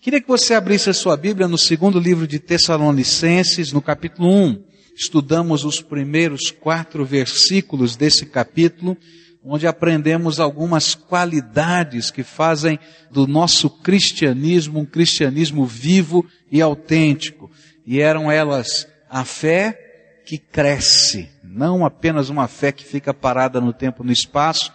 Queria 0.00 0.18
que 0.18 0.28
você 0.28 0.54
abrisse 0.54 0.88
a 0.88 0.94
sua 0.94 1.14
Bíblia 1.14 1.46
no 1.46 1.58
segundo 1.58 2.00
livro 2.00 2.26
de 2.26 2.38
Tessalonicenses, 2.38 3.70
no 3.70 3.82
capítulo 3.82 4.30
1. 4.30 4.64
Estudamos 4.96 5.62
os 5.62 5.82
primeiros 5.82 6.50
quatro 6.50 7.04
versículos 7.04 7.96
desse 7.96 8.24
capítulo, 8.24 8.96
onde 9.44 9.66
aprendemos 9.66 10.40
algumas 10.40 10.94
qualidades 10.94 12.10
que 12.10 12.22
fazem 12.22 12.78
do 13.10 13.26
nosso 13.26 13.68
cristianismo 13.68 14.80
um 14.80 14.86
cristianismo 14.86 15.66
vivo 15.66 16.24
e 16.50 16.62
autêntico. 16.62 17.50
E 17.84 18.00
eram 18.00 18.32
elas 18.32 18.88
a 19.06 19.22
fé 19.22 20.22
que 20.24 20.38
cresce, 20.38 21.28
não 21.44 21.84
apenas 21.84 22.30
uma 22.30 22.48
fé 22.48 22.72
que 22.72 22.84
fica 22.84 23.12
parada 23.12 23.60
no 23.60 23.74
tempo 23.74 24.02
e 24.02 24.06
no 24.06 24.12
espaço, 24.12 24.72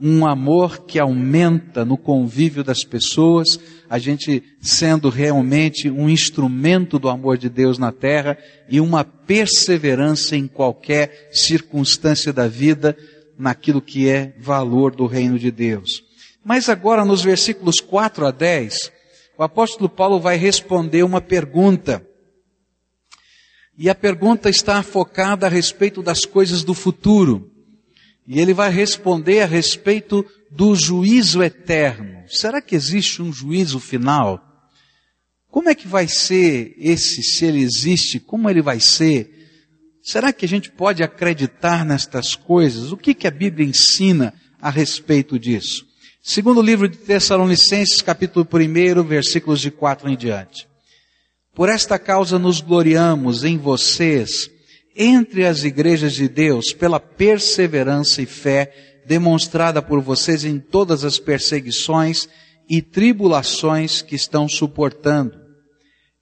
um 0.00 0.26
amor 0.26 0.84
que 0.84 0.98
aumenta 0.98 1.84
no 1.84 1.96
convívio 1.96 2.64
das 2.64 2.82
pessoas, 2.82 3.58
a 3.88 3.98
gente 3.98 4.42
sendo 4.60 5.08
realmente 5.08 5.88
um 5.88 6.08
instrumento 6.08 6.98
do 6.98 7.08
amor 7.08 7.38
de 7.38 7.48
Deus 7.48 7.78
na 7.78 7.92
terra 7.92 8.36
e 8.68 8.80
uma 8.80 9.04
perseverança 9.04 10.36
em 10.36 10.48
qualquer 10.48 11.28
circunstância 11.32 12.32
da 12.32 12.48
vida 12.48 12.96
naquilo 13.38 13.80
que 13.80 14.08
é 14.08 14.34
valor 14.38 14.94
do 14.94 15.06
reino 15.06 15.38
de 15.38 15.50
Deus. 15.50 16.02
Mas 16.44 16.68
agora 16.68 17.04
nos 17.04 17.22
versículos 17.22 17.76
4 17.80 18.26
a 18.26 18.30
10, 18.30 18.92
o 19.38 19.42
apóstolo 19.42 19.88
Paulo 19.88 20.20
vai 20.20 20.36
responder 20.36 21.02
uma 21.02 21.20
pergunta. 21.20 22.06
E 23.76 23.88
a 23.88 23.94
pergunta 23.94 24.48
está 24.48 24.82
focada 24.82 25.46
a 25.46 25.50
respeito 25.50 26.02
das 26.02 26.24
coisas 26.24 26.62
do 26.62 26.74
futuro. 26.74 27.50
E 28.26 28.40
ele 28.40 28.54
vai 28.54 28.70
responder 28.70 29.40
a 29.42 29.46
respeito 29.46 30.24
do 30.50 30.74
juízo 30.74 31.42
eterno. 31.42 32.24
Será 32.28 32.60
que 32.60 32.74
existe 32.74 33.20
um 33.20 33.32
juízo 33.32 33.78
final? 33.78 34.42
Como 35.50 35.68
é 35.68 35.74
que 35.74 35.86
vai 35.86 36.08
ser 36.08 36.74
esse, 36.78 37.22
se 37.22 37.44
ele 37.44 37.60
existe, 37.60 38.18
como 38.18 38.48
ele 38.48 38.62
vai 38.62 38.80
ser? 38.80 39.30
Será 40.02 40.32
que 40.32 40.44
a 40.44 40.48
gente 40.48 40.70
pode 40.70 41.02
acreditar 41.02 41.84
nestas 41.84 42.34
coisas? 42.34 42.92
O 42.92 42.96
que, 42.96 43.14
que 43.14 43.26
a 43.26 43.30
Bíblia 43.30 43.66
ensina 43.66 44.34
a 44.60 44.70
respeito 44.70 45.38
disso? 45.38 45.86
Segundo 46.22 46.58
o 46.58 46.62
livro 46.62 46.88
de 46.88 46.96
Tessalonicenses, 46.96 48.00
capítulo 48.00 48.48
1, 48.50 49.04
versículos 49.04 49.60
de 49.60 49.70
4 49.70 50.08
em 50.08 50.16
diante. 50.16 50.66
Por 51.54 51.68
esta 51.68 51.98
causa 51.98 52.38
nos 52.38 52.60
gloriamos 52.60 53.44
em 53.44 53.56
vocês, 53.56 54.50
entre 54.96 55.44
as 55.44 55.64
igrejas 55.64 56.14
de 56.14 56.28
Deus 56.28 56.72
pela 56.72 57.00
perseverança 57.00 58.22
e 58.22 58.26
fé 58.26 58.72
demonstrada 59.06 59.82
por 59.82 60.00
vocês 60.00 60.44
em 60.44 60.58
todas 60.58 61.04
as 61.04 61.18
perseguições 61.18 62.28
e 62.68 62.80
tribulações 62.80 64.00
que 64.02 64.14
estão 64.14 64.48
suportando. 64.48 65.38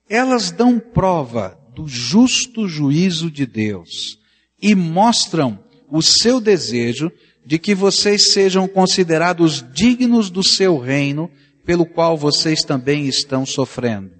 Elas 0.09 0.51
dão 0.51 0.79
prova 0.79 1.57
do 1.73 1.87
justo 1.87 2.67
juízo 2.67 3.31
de 3.31 3.45
Deus 3.45 4.19
e 4.61 4.75
mostram 4.75 5.63
o 5.89 6.01
seu 6.01 6.39
desejo 6.39 7.11
de 7.45 7.59
que 7.59 7.75
vocês 7.75 8.31
sejam 8.31 8.67
considerados 8.67 9.63
dignos 9.73 10.29
do 10.29 10.43
seu 10.43 10.77
reino, 10.77 11.29
pelo 11.65 11.85
qual 11.85 12.17
vocês 12.17 12.61
também 12.61 13.07
estão 13.07 13.45
sofrendo. 13.45 14.11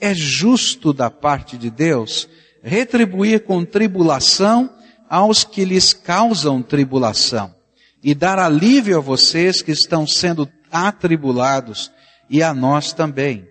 É 0.00 0.14
justo 0.14 0.92
da 0.92 1.10
parte 1.10 1.56
de 1.56 1.70
Deus 1.70 2.28
retribuir 2.62 3.44
com 3.44 3.64
tribulação 3.64 4.70
aos 5.08 5.44
que 5.44 5.64
lhes 5.64 5.92
causam 5.92 6.62
tribulação 6.62 7.54
e 8.02 8.14
dar 8.14 8.38
alívio 8.38 8.98
a 8.98 9.00
vocês 9.00 9.60
que 9.62 9.72
estão 9.72 10.06
sendo 10.06 10.48
atribulados 10.70 11.90
e 12.28 12.42
a 12.42 12.54
nós 12.54 12.92
também. 12.92 13.46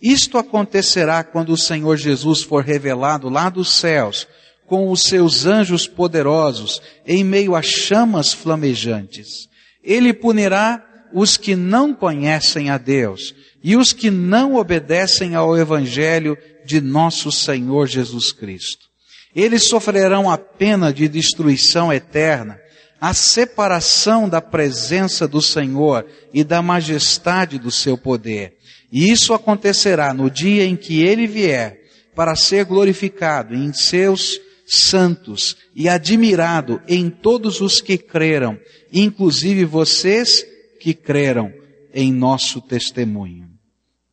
Isto 0.00 0.36
acontecerá 0.36 1.24
quando 1.24 1.50
o 1.50 1.56
Senhor 1.56 1.96
Jesus 1.96 2.42
for 2.42 2.62
revelado 2.62 3.28
lá 3.28 3.48
dos 3.48 3.70
céus 3.70 4.26
com 4.66 4.90
os 4.90 5.02
seus 5.02 5.46
anjos 5.46 5.86
poderosos 5.86 6.82
em 7.06 7.24
meio 7.24 7.54
a 7.54 7.62
chamas 7.62 8.32
flamejantes. 8.32 9.48
Ele 9.82 10.12
punirá 10.12 10.84
os 11.12 11.36
que 11.36 11.56
não 11.56 11.94
conhecem 11.94 12.70
a 12.70 12.78
Deus 12.78 13.34
e 13.62 13.76
os 13.76 13.92
que 13.92 14.10
não 14.10 14.54
obedecem 14.54 15.34
ao 15.34 15.56
Evangelho 15.56 16.36
de 16.64 16.80
nosso 16.80 17.32
Senhor 17.32 17.86
Jesus 17.86 18.32
Cristo. 18.32 18.86
Eles 19.34 19.68
sofrerão 19.68 20.30
a 20.30 20.38
pena 20.38 20.92
de 20.92 21.08
destruição 21.08 21.92
eterna, 21.92 22.58
a 23.00 23.12
separação 23.12 24.28
da 24.28 24.40
presença 24.40 25.28
do 25.28 25.42
Senhor 25.42 26.06
e 26.32 26.42
da 26.42 26.62
majestade 26.62 27.58
do 27.58 27.70
seu 27.70 27.98
poder. 27.98 28.54
E 28.90 29.10
isso 29.10 29.34
acontecerá 29.34 30.14
no 30.14 30.30
dia 30.30 30.64
em 30.64 30.76
que 30.76 31.02
ele 31.02 31.26
vier 31.26 31.80
para 32.14 32.34
ser 32.34 32.64
glorificado 32.64 33.54
em 33.54 33.72
seus 33.72 34.40
santos 34.66 35.56
e 35.74 35.88
admirado 35.88 36.80
em 36.88 37.10
todos 37.10 37.60
os 37.60 37.80
que 37.80 37.98
creram, 37.98 38.58
inclusive 38.92 39.64
vocês 39.64 40.44
que 40.78 40.94
creram 40.94 41.52
em 41.92 42.12
nosso 42.12 42.60
testemunho. 42.60 43.50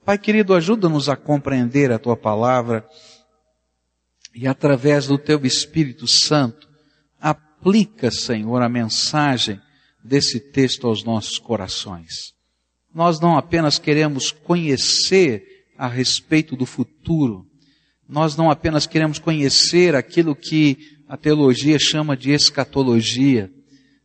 Pai 0.05 0.17
querido, 0.17 0.53
ajuda-nos 0.53 1.07
a 1.07 1.15
compreender 1.15 1.91
a 1.91 1.99
tua 1.99 2.17
palavra 2.17 2.85
e 4.35 4.47
através 4.47 5.07
do 5.07 5.17
teu 5.17 5.45
Espírito 5.45 6.07
Santo, 6.07 6.67
aplica, 7.21 8.09
Senhor, 8.09 8.61
a 8.61 8.67
mensagem 8.67 9.61
desse 10.03 10.39
texto 10.39 10.87
aos 10.87 11.03
nossos 11.03 11.37
corações. 11.37 12.33
Nós 12.93 13.19
não 13.19 13.37
apenas 13.37 13.77
queremos 13.79 14.31
conhecer 14.31 15.65
a 15.77 15.87
respeito 15.87 16.55
do 16.55 16.65
futuro, 16.65 17.45
nós 18.07 18.35
não 18.35 18.51
apenas 18.51 18.85
queremos 18.85 19.19
conhecer 19.19 19.95
aquilo 19.95 20.35
que 20.35 20.77
a 21.07 21.15
teologia 21.15 21.79
chama 21.79 22.17
de 22.17 22.31
escatologia, 22.31 23.51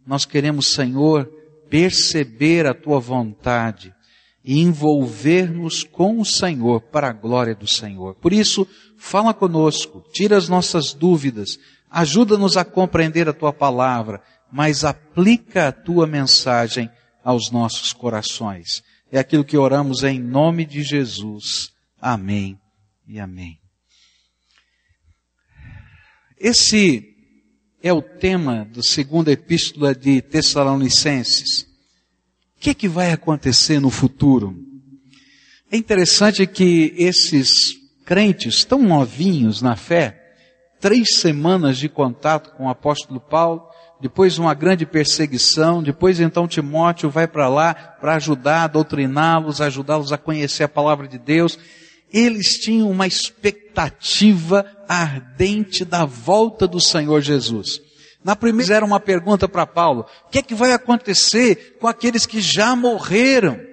nós 0.06 0.24
queremos, 0.24 0.72
Senhor, 0.72 1.30
perceber 1.68 2.66
a 2.66 2.74
tua 2.74 2.98
vontade 2.98 3.94
e 4.44 4.60
envolver-nos 4.60 5.84
com 5.84 6.20
o 6.20 6.24
Senhor 6.24 6.80
para 6.80 7.08
a 7.08 7.12
glória 7.12 7.54
do 7.54 7.66
Senhor. 7.66 8.14
Por 8.14 8.32
isso, 8.32 8.66
fala 8.96 9.34
conosco, 9.34 10.02
tira 10.12 10.36
as 10.36 10.48
nossas 10.48 10.94
dúvidas, 10.94 11.58
ajuda-nos 11.90 12.56
a 12.56 12.64
compreender 12.64 13.28
a 13.28 13.32
tua 13.32 13.52
palavra, 13.52 14.22
mas 14.50 14.84
aplica 14.84 15.68
a 15.68 15.72
tua 15.72 16.06
mensagem 16.06 16.90
aos 17.22 17.50
nossos 17.50 17.92
corações. 17.92 18.82
É 19.10 19.18
aquilo 19.18 19.44
que 19.44 19.56
oramos 19.56 20.02
em 20.02 20.18
nome 20.18 20.64
de 20.64 20.82
Jesus. 20.82 21.70
Amém 22.00 22.58
e 23.06 23.18
amém. 23.18 23.58
Esse 26.38 27.17
é 27.82 27.92
o 27.92 28.02
tema 28.02 28.68
da 28.74 28.82
segunda 28.82 29.30
epístola 29.30 29.94
de 29.94 30.20
Tessalonicenses. 30.20 31.62
O 32.56 32.60
que, 32.60 32.70
é 32.70 32.74
que 32.74 32.88
vai 32.88 33.12
acontecer 33.12 33.80
no 33.80 33.90
futuro? 33.90 34.56
É 35.70 35.76
interessante 35.76 36.46
que 36.46 36.92
esses 36.96 37.76
crentes 38.04 38.64
tão 38.64 38.82
novinhos 38.82 39.62
na 39.62 39.76
fé, 39.76 40.18
três 40.80 41.16
semanas 41.16 41.78
de 41.78 41.88
contato 41.88 42.52
com 42.56 42.64
o 42.64 42.68
apóstolo 42.68 43.20
Paulo, 43.20 43.68
depois 44.00 44.38
uma 44.38 44.54
grande 44.54 44.86
perseguição, 44.86 45.82
depois 45.82 46.20
então 46.20 46.48
Timóteo 46.48 47.10
vai 47.10 47.28
para 47.28 47.48
lá 47.48 47.74
para 47.74 48.14
ajudar, 48.14 48.68
doutriná-los, 48.68 49.60
ajudá-los 49.60 50.12
a 50.12 50.18
conhecer 50.18 50.64
a 50.64 50.68
palavra 50.68 51.06
de 51.06 51.18
Deus. 51.18 51.58
Eles 52.12 52.58
tinham 52.58 52.90
uma 52.90 53.06
expectativa 53.06 54.64
ardente 54.88 55.84
da 55.84 56.04
volta 56.04 56.66
do 56.66 56.80
Senhor 56.80 57.20
Jesus. 57.20 57.80
Na 58.24 58.34
primeira 58.34 58.76
era 58.76 58.84
uma 58.84 59.00
pergunta 59.00 59.48
para 59.48 59.66
Paulo: 59.66 60.06
o 60.26 60.30
que 60.30 60.38
é 60.38 60.42
que 60.42 60.54
vai 60.54 60.72
acontecer 60.72 61.76
com 61.80 61.86
aqueles 61.86 62.26
que 62.26 62.40
já 62.40 62.74
morreram? 62.74 63.67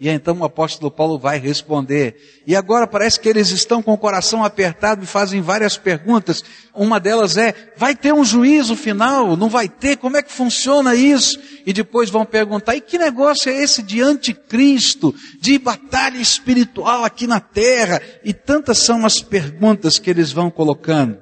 E 0.00 0.08
então 0.08 0.38
o 0.38 0.44
apóstolo 0.44 0.90
Paulo 0.90 1.18
vai 1.18 1.38
responder. 1.38 2.16
E 2.46 2.56
agora 2.56 2.86
parece 2.86 3.20
que 3.20 3.28
eles 3.28 3.50
estão 3.50 3.82
com 3.82 3.92
o 3.92 3.98
coração 3.98 4.42
apertado 4.42 5.04
e 5.04 5.06
fazem 5.06 5.42
várias 5.42 5.76
perguntas. 5.76 6.42
Uma 6.74 6.98
delas 6.98 7.36
é: 7.36 7.54
vai 7.76 7.94
ter 7.94 8.14
um 8.14 8.24
juízo 8.24 8.74
final? 8.74 9.36
Não 9.36 9.50
vai 9.50 9.68
ter? 9.68 9.98
Como 9.98 10.16
é 10.16 10.22
que 10.22 10.32
funciona 10.32 10.94
isso? 10.94 11.38
E 11.66 11.72
depois 11.74 12.08
vão 12.08 12.24
perguntar: 12.24 12.74
e 12.74 12.80
que 12.80 12.96
negócio 12.96 13.52
é 13.52 13.62
esse 13.62 13.82
de 13.82 14.00
anticristo, 14.00 15.14
de 15.38 15.58
batalha 15.58 16.16
espiritual 16.16 17.04
aqui 17.04 17.26
na 17.26 17.38
terra? 17.38 18.00
E 18.24 18.32
tantas 18.32 18.78
são 18.78 19.04
as 19.04 19.20
perguntas 19.20 19.98
que 19.98 20.08
eles 20.08 20.32
vão 20.32 20.50
colocando. 20.50 21.18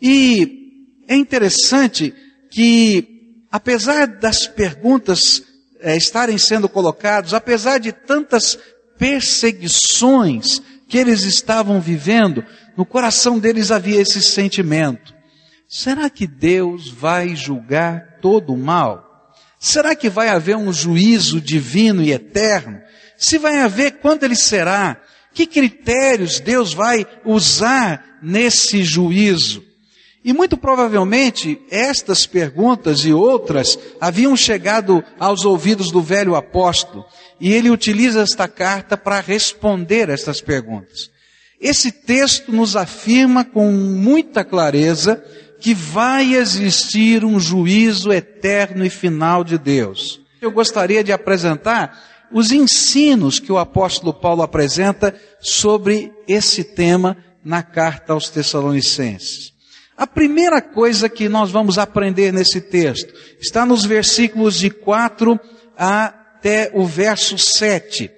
E 0.00 0.60
é 1.08 1.16
interessante 1.16 2.14
que, 2.52 3.34
apesar 3.50 4.06
das 4.06 4.46
perguntas 4.46 5.42
é, 5.82 5.96
estarem 5.96 6.38
sendo 6.38 6.68
colocadas, 6.68 7.34
apesar 7.34 7.78
de 7.78 7.92
tantas 7.92 8.58
perseguições 8.98 10.60
que 10.88 10.96
eles 10.96 11.22
estavam 11.22 11.80
vivendo, 11.80 12.44
no 12.76 12.84
coração 12.86 13.38
deles 13.38 13.70
havia 13.70 14.00
esse 14.00 14.22
sentimento. 14.22 15.14
Será 15.68 16.08
que 16.10 16.26
Deus 16.26 16.90
vai 16.90 17.34
julgar 17.34 18.18
todo 18.20 18.52
o 18.52 18.58
mal? 18.58 19.34
Será 19.58 19.94
que 19.94 20.10
vai 20.10 20.28
haver 20.28 20.56
um 20.56 20.72
juízo 20.72 21.40
divino 21.40 22.02
e 22.02 22.12
eterno? 22.12 22.80
Se 23.16 23.38
vai 23.38 23.58
haver, 23.58 23.98
quando 24.00 24.24
ele 24.24 24.36
será? 24.36 25.00
Que 25.32 25.46
critérios 25.46 26.40
Deus 26.40 26.74
vai 26.74 27.06
usar 27.24 28.18
nesse 28.22 28.82
juízo? 28.84 29.64
E 30.24 30.32
muito 30.32 30.56
provavelmente 30.56 31.60
estas 31.68 32.26
perguntas 32.26 33.00
e 33.00 33.12
outras 33.12 33.78
haviam 34.00 34.36
chegado 34.36 35.02
aos 35.18 35.44
ouvidos 35.44 35.90
do 35.90 36.00
velho 36.00 36.36
apóstolo, 36.36 37.04
e 37.40 37.52
ele 37.52 37.70
utiliza 37.70 38.22
esta 38.22 38.46
carta 38.46 38.96
para 38.96 39.20
responder 39.20 40.08
estas 40.08 40.40
perguntas. 40.40 41.10
Esse 41.60 41.90
texto 41.90 42.52
nos 42.52 42.76
afirma 42.76 43.44
com 43.44 43.70
muita 43.72 44.44
clareza 44.44 45.22
que 45.60 45.74
vai 45.74 46.34
existir 46.34 47.24
um 47.24 47.38
juízo 47.38 48.12
eterno 48.12 48.84
e 48.84 48.90
final 48.90 49.44
de 49.44 49.56
Deus. 49.58 50.20
Eu 50.40 50.50
gostaria 50.50 51.04
de 51.04 51.12
apresentar 51.12 52.28
os 52.32 52.50
ensinos 52.50 53.38
que 53.38 53.52
o 53.52 53.58
apóstolo 53.58 54.12
Paulo 54.12 54.42
apresenta 54.42 55.14
sobre 55.40 56.12
esse 56.26 56.64
tema 56.64 57.16
na 57.44 57.62
carta 57.62 58.12
aos 58.12 58.28
Tessalonicenses. 58.28 59.51
A 59.96 60.06
primeira 60.06 60.60
coisa 60.60 61.08
que 61.08 61.28
nós 61.28 61.50
vamos 61.50 61.78
aprender 61.78 62.32
nesse 62.32 62.60
texto 62.60 63.12
está 63.40 63.66
nos 63.66 63.84
versículos 63.84 64.58
de 64.58 64.70
4 64.70 65.38
até 65.76 66.70
o 66.74 66.84
verso 66.84 67.36
7, 67.36 68.10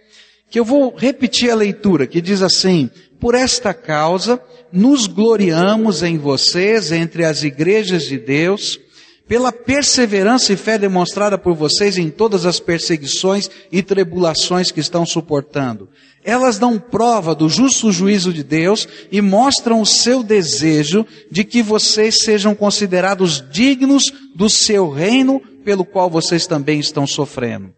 que 0.48 0.58
eu 0.58 0.64
vou 0.64 0.94
repetir 0.96 1.50
a 1.50 1.54
leitura, 1.54 2.06
que 2.06 2.20
diz 2.20 2.42
assim: 2.42 2.88
Por 3.18 3.34
esta 3.34 3.74
causa 3.74 4.40
nos 4.72 5.06
gloriamos 5.06 6.02
em 6.02 6.16
vocês 6.16 6.92
entre 6.92 7.24
as 7.24 7.42
igrejas 7.42 8.04
de 8.04 8.18
Deus, 8.18 8.78
pela 9.26 9.50
perseverança 9.50 10.52
e 10.52 10.56
fé 10.56 10.78
demonstrada 10.78 11.38
por 11.38 11.54
vocês 11.54 11.96
em 11.96 12.10
todas 12.10 12.44
as 12.44 12.60
perseguições 12.60 13.50
e 13.72 13.82
tribulações 13.82 14.70
que 14.70 14.80
estão 14.80 15.06
suportando. 15.06 15.88
Elas 16.24 16.58
dão 16.58 16.78
prova 16.78 17.34
do 17.34 17.48
justo 17.48 17.92
juízo 17.92 18.32
de 18.32 18.42
Deus 18.42 18.88
e 19.12 19.20
mostram 19.20 19.80
o 19.82 19.86
seu 19.86 20.22
desejo 20.22 21.06
de 21.30 21.44
que 21.44 21.62
vocês 21.62 22.22
sejam 22.22 22.54
considerados 22.54 23.44
dignos 23.50 24.04
do 24.34 24.48
seu 24.48 24.90
reino 24.90 25.38
pelo 25.64 25.84
qual 25.84 26.08
vocês 26.08 26.46
também 26.46 26.80
estão 26.80 27.06
sofrendo. 27.06 27.72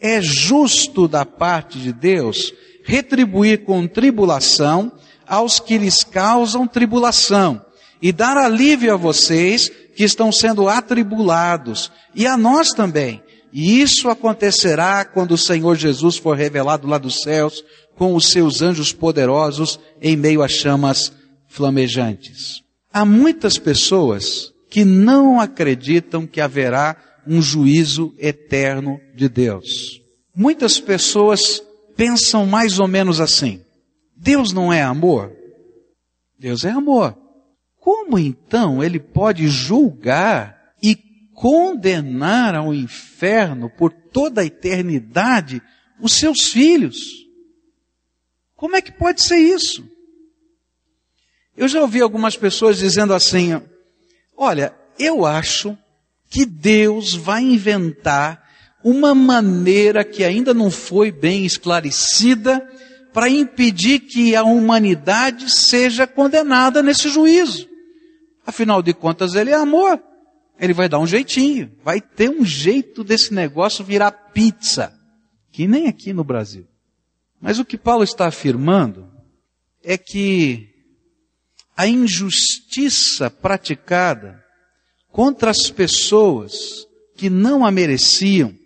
É 0.00 0.20
justo 0.22 1.06
da 1.06 1.26
parte 1.26 1.78
de 1.78 1.92
Deus 1.92 2.52
retribuir 2.84 3.64
com 3.64 3.86
tribulação 3.86 4.90
aos 5.26 5.60
que 5.60 5.78
lhes 5.78 6.02
causam 6.02 6.66
tribulação 6.66 7.64
e 8.02 8.10
dar 8.10 8.36
alívio 8.36 8.92
a 8.92 8.96
vocês 8.96 9.70
que 9.94 10.02
estão 10.02 10.32
sendo 10.32 10.68
atribulados, 10.68 11.92
e 12.14 12.26
a 12.26 12.36
nós 12.36 12.70
também. 12.70 13.22
E 13.52 13.80
isso 13.80 14.08
acontecerá 14.08 15.04
quando 15.04 15.32
o 15.32 15.38
Senhor 15.38 15.76
Jesus 15.76 16.16
for 16.16 16.36
revelado 16.36 16.88
lá 16.88 16.96
dos 16.98 17.20
céus 17.22 17.62
com 17.96 18.14
os 18.14 18.26
seus 18.28 18.62
anjos 18.62 18.92
poderosos 18.92 19.78
em 20.00 20.16
meio 20.16 20.42
a 20.42 20.48
chamas 20.48 21.12
flamejantes. 21.48 22.62
Há 22.92 23.04
muitas 23.04 23.58
pessoas 23.58 24.52
que 24.68 24.84
não 24.84 25.40
acreditam 25.40 26.26
que 26.26 26.40
haverá 26.40 26.96
um 27.26 27.40
juízo 27.40 28.14
eterno 28.18 28.98
de 29.14 29.28
Deus. 29.28 30.00
Muitas 30.34 30.80
pessoas 30.80 31.62
pensam 31.96 32.46
mais 32.46 32.78
ou 32.78 32.88
menos 32.88 33.20
assim: 33.20 33.62
Deus 34.16 34.52
não 34.52 34.72
é 34.72 34.82
amor? 34.82 35.32
Deus 36.38 36.64
é 36.64 36.70
amor. 36.70 37.16
Como 37.78 38.18
então 38.18 38.82
ele 38.82 38.98
pode 38.98 39.48
julgar 39.48 40.56
e 40.82 40.96
condenar 41.34 42.54
ao 42.54 42.72
inferno 42.74 43.70
por 43.70 43.92
toda 43.92 44.40
a 44.40 44.44
eternidade 44.44 45.60
os 46.00 46.12
seus 46.12 46.44
filhos? 46.44 46.96
Como 48.62 48.76
é 48.76 48.80
que 48.80 48.92
pode 48.92 49.20
ser 49.20 49.38
isso? 49.38 49.84
Eu 51.56 51.66
já 51.66 51.80
ouvi 51.80 52.00
algumas 52.00 52.36
pessoas 52.36 52.78
dizendo 52.78 53.12
assim: 53.12 53.60
olha, 54.36 54.72
eu 54.96 55.26
acho 55.26 55.76
que 56.30 56.46
Deus 56.46 57.12
vai 57.12 57.42
inventar 57.42 58.40
uma 58.84 59.16
maneira 59.16 60.04
que 60.04 60.22
ainda 60.22 60.54
não 60.54 60.70
foi 60.70 61.10
bem 61.10 61.44
esclarecida 61.44 62.64
para 63.12 63.28
impedir 63.28 63.98
que 63.98 64.36
a 64.36 64.44
humanidade 64.44 65.50
seja 65.50 66.06
condenada 66.06 66.84
nesse 66.84 67.08
juízo. 67.08 67.68
Afinal 68.46 68.80
de 68.80 68.94
contas, 68.94 69.34
ele 69.34 69.50
é 69.50 69.56
amor. 69.56 70.00
Ele 70.56 70.72
vai 70.72 70.88
dar 70.88 71.00
um 71.00 71.06
jeitinho. 71.06 71.72
Vai 71.82 72.00
ter 72.00 72.30
um 72.30 72.44
jeito 72.44 73.02
desse 73.02 73.34
negócio 73.34 73.84
virar 73.84 74.12
pizza. 74.12 74.96
Que 75.50 75.66
nem 75.66 75.88
aqui 75.88 76.12
no 76.12 76.22
Brasil. 76.22 76.68
Mas 77.42 77.58
o 77.58 77.64
que 77.64 77.76
Paulo 77.76 78.04
está 78.04 78.28
afirmando 78.28 79.12
é 79.82 79.98
que 79.98 80.72
a 81.76 81.88
injustiça 81.88 83.28
praticada 83.28 84.40
contra 85.10 85.50
as 85.50 85.68
pessoas 85.68 86.86
que 87.16 87.28
não 87.28 87.66
a 87.66 87.72
mereciam 87.72 88.56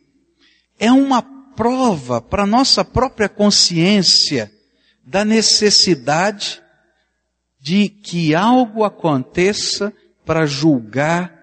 é 0.78 0.93
uma 0.93 1.23
prova 1.23 2.20
para 2.20 2.44
nossa 2.44 2.84
própria 2.84 3.31
consciência 3.31 4.52
da 5.02 5.25
necessidade 5.25 6.62
de 7.58 7.88
que 7.88 8.34
algo 8.34 8.84
aconteça 8.84 9.90
para 10.26 10.44
julgar 10.44 11.34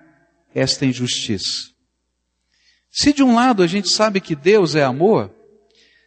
esta 0.53 0.85
injustiça. 0.85 1.71
Se 2.91 3.11
de 3.11 3.23
um 3.23 3.33
lado 3.33 3.63
a 3.63 3.67
gente 3.67 3.89
sabe 3.89 4.21
que 4.21 4.35
Deus 4.35 4.75
é 4.75 4.83
amor, 4.83 5.33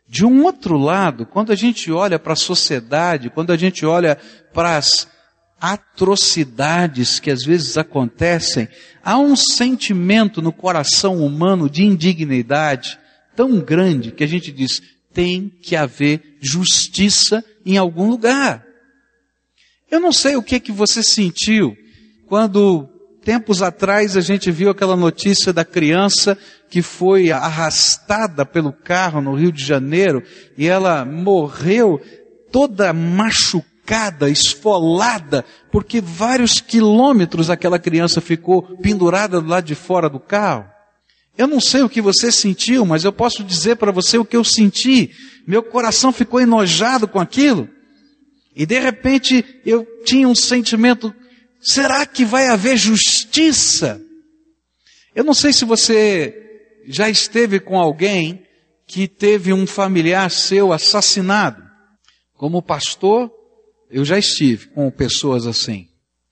de 0.09 0.25
um 0.25 0.45
outro 0.45 0.77
lado, 0.77 1.27
quando 1.27 1.53
a 1.53 1.57
gente 1.57 1.91
olha 1.91 2.19
para 2.19 2.35
a 2.35 2.37
sociedade, 2.37 3.31
quando 3.31 3.53
a 3.53 3.57
gente 3.57 3.85
olha 3.85 4.17
para 4.53 4.77
as 4.77 5.09
atrocidades 5.61 7.19
que 7.19 7.31
às 7.31 7.43
vezes 7.43 7.77
acontecem, 7.77 8.69
há 9.03 9.19
um 9.19 9.35
sentimento 9.35 10.41
no 10.41 10.53
coração 10.53 11.25
humano 11.25 11.69
de 11.69 11.83
indignidade 11.83 12.99
tão 13.35 13.59
grande 13.61 14.13
que 14.13 14.25
a 14.25 14.27
gente 14.27 14.53
diz, 14.53 14.81
tem 15.13 15.49
que 15.63 15.75
haver 15.75 16.37
justiça 16.41 17.45
em 17.65 17.77
algum 17.77 18.09
lugar. 18.09 18.65
Eu 19.91 20.01
não 20.01 20.13
sei 20.13 20.37
o 20.37 20.43
que 20.43 20.61
que 20.61 20.73
você 20.73 21.03
sentiu 21.03 21.77
quando 22.27 22.89
tempos 23.27 23.61
atrás 23.61 24.17
a 24.17 24.21
gente 24.21 24.53
viu 24.53 24.71
aquela 24.71 24.95
notícia 24.95 25.53
da 25.53 25.65
criança 25.65 26.39
que 26.71 26.81
foi 26.81 27.33
arrastada 27.33 28.47
pelo 28.47 28.73
carro 28.73 29.21
no 29.21 29.35
Rio 29.35 29.51
de 29.51 29.65
Janeiro 29.65 30.23
e 30.57 30.69
ela 30.69 31.05
morreu 31.05 32.01
toda 32.53 32.93
machucada, 32.93 34.31
esfolada, 34.31 35.45
porque 35.73 36.01
vários 36.01 36.61
quilômetros 36.61 37.51
aquela 37.51 37.81
criança 37.81 38.21
ficou 38.21 38.63
pendurada 38.77 39.41
do 39.41 39.49
lado 39.49 39.65
de 39.65 39.75
fora 39.75 40.09
do 40.09 40.21
carro. 40.21 40.65
Eu 41.37 41.49
não 41.49 41.61
sei 41.61 41.83
o 41.83 41.89
que 41.89 42.01
você 42.01 42.31
sentiu, 42.31 42.87
mas 42.87 43.03
eu 43.03 43.13
posso 43.13 43.43
dizer 43.43 43.75
para 43.75 43.91
você 43.91 44.17
o 44.17 44.25
que 44.25 44.37
eu 44.37 44.45
senti. 44.45 45.11
Meu 45.45 45.65
coração 45.65 46.13
ficou 46.13 46.41
enojado 46.41 47.09
com 47.09 47.19
aquilo. 47.19 47.69
E 48.55 48.65
de 48.65 48.79
repente 48.79 49.45
eu 49.67 49.85
tinha 50.05 50.29
um 50.29 50.35
sentimento, 50.35 51.13
será 51.67 52.07
que 52.07 52.25
vai 52.25 52.49
haver 52.49 52.77
justiça? 52.77 54.01
Eu 55.15 55.25
não 55.25 55.35
sei 55.35 55.53
se 55.53 55.65
você 55.65 56.35
já 56.87 57.09
esteve 57.09 57.59
com 57.59 57.79
alguém 57.79 58.47
que 58.87 59.09
teve 59.09 59.53
um 59.53 59.67
familiar 59.67 60.31
seu 60.31 60.73
assassinado. 60.73 61.63
Como 62.35 62.63
pastor, 62.63 63.31
eu 63.91 64.05
já 64.05 64.19
estive 64.19 64.69
com 64.69 64.91
pessoas 64.91 65.47
assim. 65.47 65.89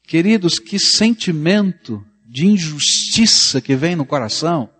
Queridos, 0.07 0.59
que 0.59 0.79
sentimento 0.79 2.05
de 2.25 2.47
injustiça 2.47 3.61
que 3.61 3.75
vem 3.75 3.97
no 3.97 4.07
coração. 4.07 4.71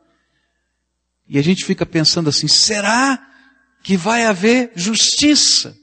E 1.29 1.39
a 1.39 1.43
gente 1.43 1.65
fica 1.65 1.87
pensando 1.87 2.29
assim, 2.29 2.47
será 2.47 3.19
que 3.83 3.97
vai 3.97 4.25
haver 4.25 4.73
justiça? 4.77 5.77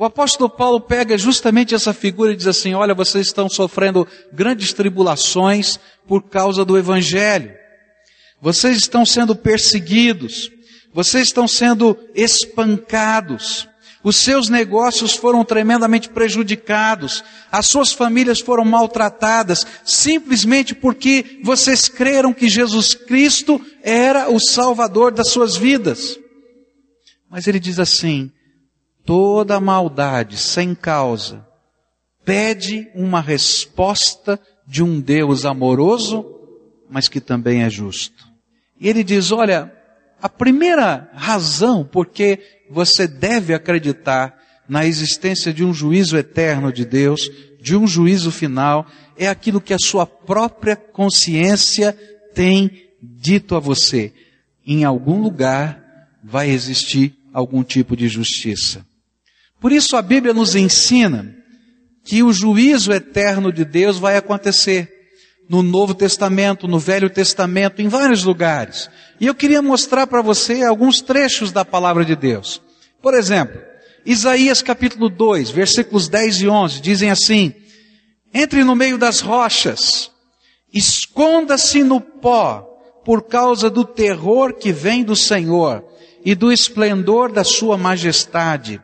O 0.00 0.04
apóstolo 0.04 0.48
Paulo 0.48 0.80
pega 0.80 1.18
justamente 1.18 1.74
essa 1.74 1.92
figura 1.92 2.32
e 2.32 2.36
diz 2.36 2.46
assim: 2.46 2.72
olha, 2.72 2.94
vocês 2.94 3.26
estão 3.26 3.48
sofrendo 3.48 4.06
grandes 4.32 4.72
tribulações 4.72 5.80
por 6.06 6.22
causa 6.22 6.64
do 6.64 6.78
Evangelho. 6.78 7.52
Vocês 8.40 8.78
estão 8.78 9.04
sendo 9.04 9.34
perseguidos. 9.34 10.52
Vocês 10.94 11.24
estão 11.24 11.48
sendo 11.48 11.98
espancados. 12.14 13.68
Os 14.04 14.14
seus 14.14 14.48
negócios 14.48 15.16
foram 15.16 15.44
tremendamente 15.44 16.08
prejudicados. 16.08 17.24
As 17.50 17.66
suas 17.66 17.92
famílias 17.92 18.38
foram 18.38 18.64
maltratadas 18.64 19.66
simplesmente 19.84 20.76
porque 20.76 21.40
vocês 21.42 21.88
creram 21.88 22.32
que 22.32 22.48
Jesus 22.48 22.94
Cristo 22.94 23.60
era 23.82 24.30
o 24.30 24.38
Salvador 24.38 25.10
das 25.10 25.30
suas 25.30 25.56
vidas. 25.56 26.16
Mas 27.28 27.48
ele 27.48 27.58
diz 27.58 27.80
assim: 27.80 28.30
toda 29.08 29.58
maldade 29.58 30.36
sem 30.36 30.74
causa 30.74 31.42
pede 32.26 32.90
uma 32.94 33.22
resposta 33.22 34.38
de 34.66 34.82
um 34.82 35.00
Deus 35.00 35.46
amoroso, 35.46 36.26
mas 36.90 37.08
que 37.08 37.18
também 37.18 37.62
é 37.62 37.70
justo. 37.70 38.28
E 38.78 38.86
ele 38.86 39.02
diz: 39.02 39.32
olha, 39.32 39.72
a 40.20 40.28
primeira 40.28 41.10
razão 41.14 41.88
porque 41.90 42.38
você 42.70 43.06
deve 43.08 43.54
acreditar 43.54 44.38
na 44.68 44.84
existência 44.84 45.54
de 45.54 45.64
um 45.64 45.72
juízo 45.72 46.14
eterno 46.14 46.70
de 46.70 46.84
Deus, 46.84 47.30
de 47.62 47.74
um 47.74 47.86
juízo 47.86 48.30
final, 48.30 48.86
é 49.16 49.26
aquilo 49.26 49.58
que 49.58 49.72
a 49.72 49.78
sua 49.78 50.04
própria 50.04 50.76
consciência 50.76 51.98
tem 52.34 52.90
dito 53.00 53.56
a 53.56 53.58
você. 53.58 54.12
Em 54.66 54.84
algum 54.84 55.18
lugar 55.22 55.82
vai 56.22 56.50
existir 56.50 57.16
algum 57.32 57.64
tipo 57.64 57.96
de 57.96 58.06
justiça. 58.06 58.86
Por 59.60 59.72
isso 59.72 59.96
a 59.96 60.02
Bíblia 60.02 60.32
nos 60.32 60.54
ensina 60.54 61.34
que 62.04 62.22
o 62.22 62.32
juízo 62.32 62.92
eterno 62.92 63.52
de 63.52 63.64
Deus 63.64 63.98
vai 63.98 64.16
acontecer 64.16 64.88
no 65.48 65.62
Novo 65.62 65.94
Testamento, 65.94 66.68
no 66.68 66.78
Velho 66.78 67.08
Testamento, 67.08 67.80
em 67.80 67.88
vários 67.88 68.22
lugares. 68.22 68.88
E 69.20 69.26
eu 69.26 69.34
queria 69.34 69.62
mostrar 69.62 70.06
para 70.06 70.22
você 70.22 70.62
alguns 70.62 71.00
trechos 71.00 71.50
da 71.50 71.64
palavra 71.64 72.04
de 72.04 72.14
Deus. 72.14 72.60
Por 73.02 73.14
exemplo, 73.14 73.60
Isaías 74.04 74.62
capítulo 74.62 75.08
2, 75.08 75.50
versículos 75.50 76.08
10 76.08 76.42
e 76.42 76.48
11, 76.48 76.80
dizem 76.80 77.10
assim: 77.10 77.54
Entre 78.32 78.62
no 78.62 78.76
meio 78.76 78.98
das 78.98 79.20
rochas, 79.20 80.10
esconda-se 80.72 81.82
no 81.82 82.00
pó, 82.00 82.62
por 83.04 83.22
causa 83.22 83.70
do 83.70 83.84
terror 83.84 84.54
que 84.54 84.70
vem 84.70 85.02
do 85.02 85.16
Senhor 85.16 85.84
e 86.24 86.34
do 86.34 86.52
esplendor 86.52 87.32
da 87.32 87.42
sua 87.42 87.78
majestade. 87.78 88.80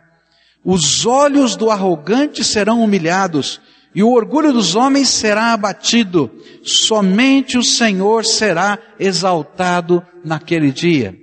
Os 0.65 1.05
olhos 1.05 1.57
do 1.57 1.71
arrogante 1.71 2.43
serão 2.43 2.83
humilhados 2.83 3.61
e 3.95 4.03
o 4.03 4.11
orgulho 4.11 4.53
dos 4.53 4.75
homens 4.75 5.09
será 5.09 5.53
abatido. 5.53 6.31
Somente 6.65 7.59
o 7.59 7.63
Senhor 7.63 8.25
será 8.25 8.79
exaltado 8.99 10.03
naquele 10.25 10.73
dia. 10.73 11.15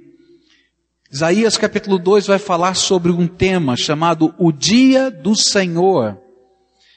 Isaías 1.12 1.58
capítulo 1.58 1.98
2 1.98 2.28
vai 2.28 2.40
falar 2.40 2.76
sobre 2.76 3.12
um 3.12 3.28
tema 3.28 3.76
chamado 3.76 4.34
o 4.38 4.52
dia 4.52 5.10
do 5.10 5.36
Senhor. 5.36 6.18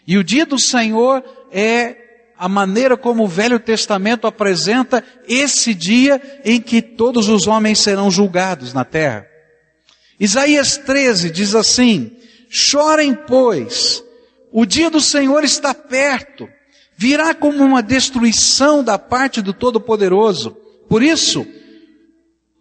E 0.06 0.18
o 0.18 0.22
dia 0.22 0.44
do 0.44 0.58
Senhor 0.58 1.24
é 1.50 1.96
a 2.38 2.48
maneira 2.48 2.96
como 2.96 3.24
o 3.24 3.28
Velho 3.28 3.58
Testamento 3.58 4.26
apresenta 4.26 5.02
esse 5.26 5.72
dia 5.72 6.20
em 6.44 6.60
que 6.60 6.82
todos 6.82 7.28
os 7.28 7.46
homens 7.46 7.78
serão 7.78 8.10
julgados 8.10 8.72
na 8.74 8.84
terra. 8.84 9.26
Isaías 10.20 10.76
13 10.76 11.30
diz 11.30 11.54
assim: 11.54 12.12
Chorem, 12.56 13.16
pois, 13.16 14.04
o 14.52 14.64
dia 14.64 14.88
do 14.88 15.00
Senhor 15.00 15.42
está 15.42 15.74
perto, 15.74 16.48
virá 16.96 17.34
como 17.34 17.64
uma 17.64 17.82
destruição 17.82 18.84
da 18.84 18.96
parte 18.96 19.42
do 19.42 19.52
Todo-Poderoso. 19.52 20.56
Por 20.88 21.02
isso, 21.02 21.44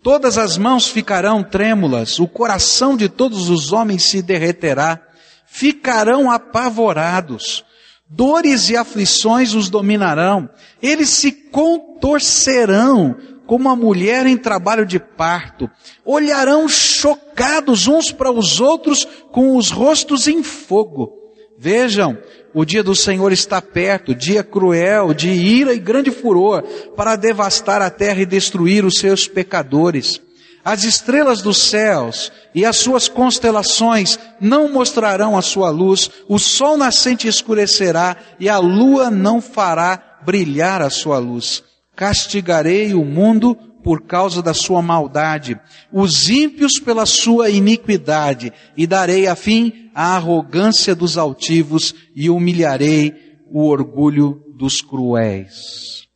todas 0.01 0.39
as 0.39 0.57
mãos 0.57 0.87
ficarão 0.87 1.43
trêmulas, 1.43 2.19
o 2.19 2.27
coração 2.27 2.97
de 2.97 3.07
todos 3.07 3.51
os 3.51 3.71
homens 3.71 4.09
se 4.09 4.23
derreterá, 4.23 4.99
ficarão 5.45 6.31
apavorados, 6.31 7.63
dores 8.09 8.71
e 8.71 8.75
aflições 8.75 9.53
os 9.53 9.69
dominarão, 9.69 10.49
eles 10.81 11.09
se 11.09 11.31
contorcerão 11.31 13.15
como 13.45 13.69
a 13.69 13.75
mulher 13.75 14.25
em 14.25 14.37
trabalho 14.37 14.85
de 14.85 14.99
parto, 14.99 15.69
olharão 16.05 16.67
chocados 16.67 17.87
uns 17.87 18.11
para 18.11 18.31
os 18.31 18.59
outros 18.59 19.07
com 19.31 19.55
os 19.57 19.69
rostos 19.69 20.27
em 20.27 20.43
fogo. 20.43 21.11
Vejam, 21.57 22.17
o 22.53 22.65
dia 22.65 22.83
do 22.83 22.95
Senhor 22.95 23.31
está 23.31 23.61
perto, 23.61 24.13
dia 24.13 24.43
cruel, 24.43 25.13
de 25.13 25.29
ira 25.29 25.73
e 25.73 25.79
grande 25.79 26.11
furor, 26.11 26.63
para 26.95 27.15
devastar 27.15 27.81
a 27.81 27.89
terra 27.89 28.21
e 28.21 28.25
destruir 28.25 28.85
os 28.85 28.95
seus 28.95 29.27
pecadores. 29.27 30.21
As 30.63 30.83
estrelas 30.83 31.41
dos 31.41 31.57
céus 31.57 32.31
e 32.55 32.65
as 32.65 32.77
suas 32.77 33.09
constelações 33.09 34.17
não 34.39 34.71
mostrarão 34.71 35.37
a 35.37 35.41
sua 35.41 35.69
luz, 35.69 36.09
o 36.27 36.39
sol 36.39 36.77
nascente 36.77 37.27
escurecerá 37.27 38.15
e 38.39 38.47
a 38.47 38.57
lua 38.59 39.11
não 39.11 39.41
fará 39.41 40.19
brilhar 40.25 40.81
a 40.81 40.89
sua 40.89 41.17
luz. 41.17 41.63
Castigarei 41.95 42.93
o 42.93 43.05
mundo 43.05 43.55
por 43.83 44.03
causa 44.03 44.41
da 44.41 44.53
sua 44.53 44.81
maldade, 44.81 45.59
os 45.91 46.29
ímpios 46.29 46.79
pela 46.79 47.05
sua 47.05 47.49
iniquidade, 47.49 48.53
e 48.77 48.87
darei 48.87 49.27
a 49.27 49.35
fim 49.35 49.89
a 49.93 50.15
arrogância 50.15 50.95
dos 50.95 51.17
altivos 51.17 51.93
e 52.15 52.29
humilharei 52.29 53.13
o 53.51 53.67
orgulho 53.67 54.41
dos 54.57 54.81
cruéis. 54.81 56.07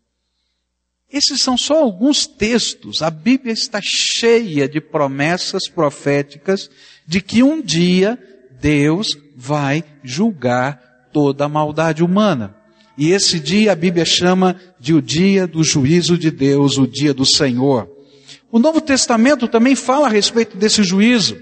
Esses 1.11 1.41
são 1.41 1.57
só 1.57 1.81
alguns 1.81 2.27
textos. 2.27 3.01
A 3.01 3.09
Bíblia 3.09 3.53
está 3.53 3.79
cheia 3.81 4.67
de 4.67 4.81
promessas 4.81 5.69
proféticas 5.69 6.69
de 7.05 7.21
que 7.21 7.41
um 7.43 7.61
dia 7.61 8.19
Deus 8.59 9.17
vai 9.35 9.83
julgar 10.03 11.09
toda 11.13 11.45
a 11.45 11.49
maldade 11.49 12.03
humana. 12.03 12.56
E 12.97 13.11
esse 13.11 13.39
dia 13.39 13.73
a 13.73 13.75
Bíblia 13.75 14.05
chama 14.05 14.59
de 14.79 14.93
o 14.93 15.01
dia 15.01 15.45
do 15.45 15.63
juízo 15.63 16.17
de 16.17 16.31
Deus, 16.31 16.77
o 16.77 16.87
dia 16.87 17.13
do 17.13 17.25
Senhor. 17.25 17.87
O 18.51 18.57
Novo 18.57 18.81
Testamento 18.81 19.47
também 19.47 19.75
fala 19.75 20.07
a 20.07 20.09
respeito 20.09 20.57
desse 20.57 20.83
juízo. 20.83 21.37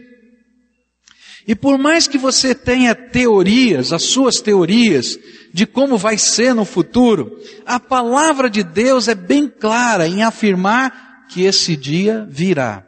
E 1.47 1.55
por 1.55 1.77
mais 1.77 2.07
que 2.07 2.17
você 2.17 2.55
tenha 2.55 2.95
teorias, 2.95 3.93
as 3.93 4.03
suas 4.03 4.41
teorias, 4.41 5.17
de 5.53 5.65
como 5.65 5.97
vai 5.97 6.17
ser 6.17 6.53
no 6.53 6.65
futuro, 6.65 7.39
a 7.65 7.79
palavra 7.79 8.49
de 8.49 8.63
Deus 8.63 9.07
é 9.07 9.15
bem 9.15 9.47
clara 9.47 10.07
em 10.07 10.23
afirmar 10.23 11.27
que 11.29 11.43
esse 11.43 11.75
dia 11.77 12.27
virá. 12.29 12.85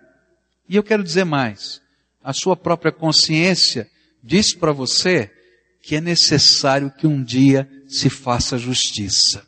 E 0.68 0.76
eu 0.76 0.84
quero 0.84 1.04
dizer 1.04 1.24
mais. 1.24 1.80
A 2.24 2.34
sua 2.34 2.58
própria 2.58 2.92
consciência 2.92 3.88
diz 4.24 4.54
para 4.54 4.74
você 4.74 5.32
que 5.88 5.96
é 5.96 6.01
necessário 6.01 6.91
que 6.91 7.08
um 7.08 7.24
dia 7.24 7.65
se 7.88 8.10
faça 8.10 8.58
justiça. 8.58 9.48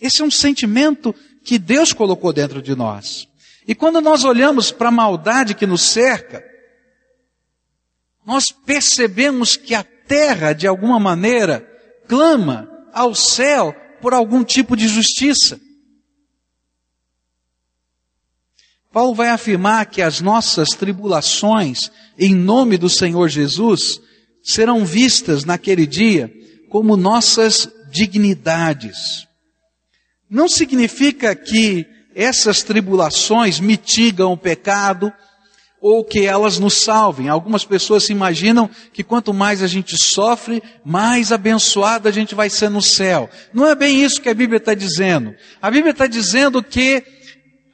Esse 0.00 0.20
é 0.20 0.24
um 0.24 0.30
sentimento 0.30 1.14
que 1.44 1.60
Deus 1.60 1.92
colocou 1.92 2.32
dentro 2.32 2.60
de 2.60 2.74
nós. 2.74 3.28
E 3.68 3.72
quando 3.72 4.00
nós 4.00 4.24
olhamos 4.24 4.72
para 4.72 4.88
a 4.88 4.90
maldade 4.90 5.54
que 5.54 5.68
nos 5.68 5.82
cerca, 5.82 6.44
nós 8.26 8.46
percebemos 8.66 9.56
que 9.56 9.72
a 9.72 9.84
terra, 9.84 10.52
de 10.52 10.66
alguma 10.66 10.98
maneira, 10.98 11.60
clama 12.08 12.68
ao 12.92 13.14
céu 13.14 13.72
por 14.02 14.12
algum 14.12 14.42
tipo 14.42 14.74
de 14.74 14.88
justiça. 14.88 15.60
Paulo 18.92 19.14
vai 19.14 19.28
afirmar 19.28 19.86
que 19.86 20.02
as 20.02 20.20
nossas 20.20 20.70
tribulações, 20.70 21.92
em 22.18 22.34
nome 22.34 22.76
do 22.76 22.90
Senhor 22.90 23.28
Jesus, 23.28 24.00
serão 24.42 24.84
vistas 24.84 25.44
naquele 25.44 25.86
dia 25.86 26.32
como 26.68 26.96
nossas 26.96 27.68
dignidades. 27.90 29.26
Não 30.28 30.48
significa 30.48 31.34
que 31.34 31.86
essas 32.14 32.62
tribulações 32.62 33.58
mitigam 33.58 34.32
o 34.32 34.36
pecado 34.36 35.12
ou 35.80 36.04
que 36.04 36.26
elas 36.26 36.58
nos 36.58 36.74
salvem. 36.74 37.28
Algumas 37.28 37.64
pessoas 37.64 38.04
se 38.04 38.12
imaginam 38.12 38.68
que 38.92 39.02
quanto 39.02 39.32
mais 39.32 39.62
a 39.62 39.66
gente 39.66 39.96
sofre, 40.00 40.62
mais 40.84 41.32
abençoado 41.32 42.08
a 42.08 42.12
gente 42.12 42.34
vai 42.34 42.50
ser 42.50 42.68
no 42.68 42.82
céu. 42.82 43.28
Não 43.52 43.66
é 43.66 43.74
bem 43.74 44.04
isso 44.04 44.20
que 44.20 44.28
a 44.28 44.34
Bíblia 44.34 44.58
está 44.58 44.74
dizendo. 44.74 45.34
A 45.60 45.70
Bíblia 45.70 45.92
está 45.92 46.06
dizendo 46.06 46.62
que, 46.62 47.02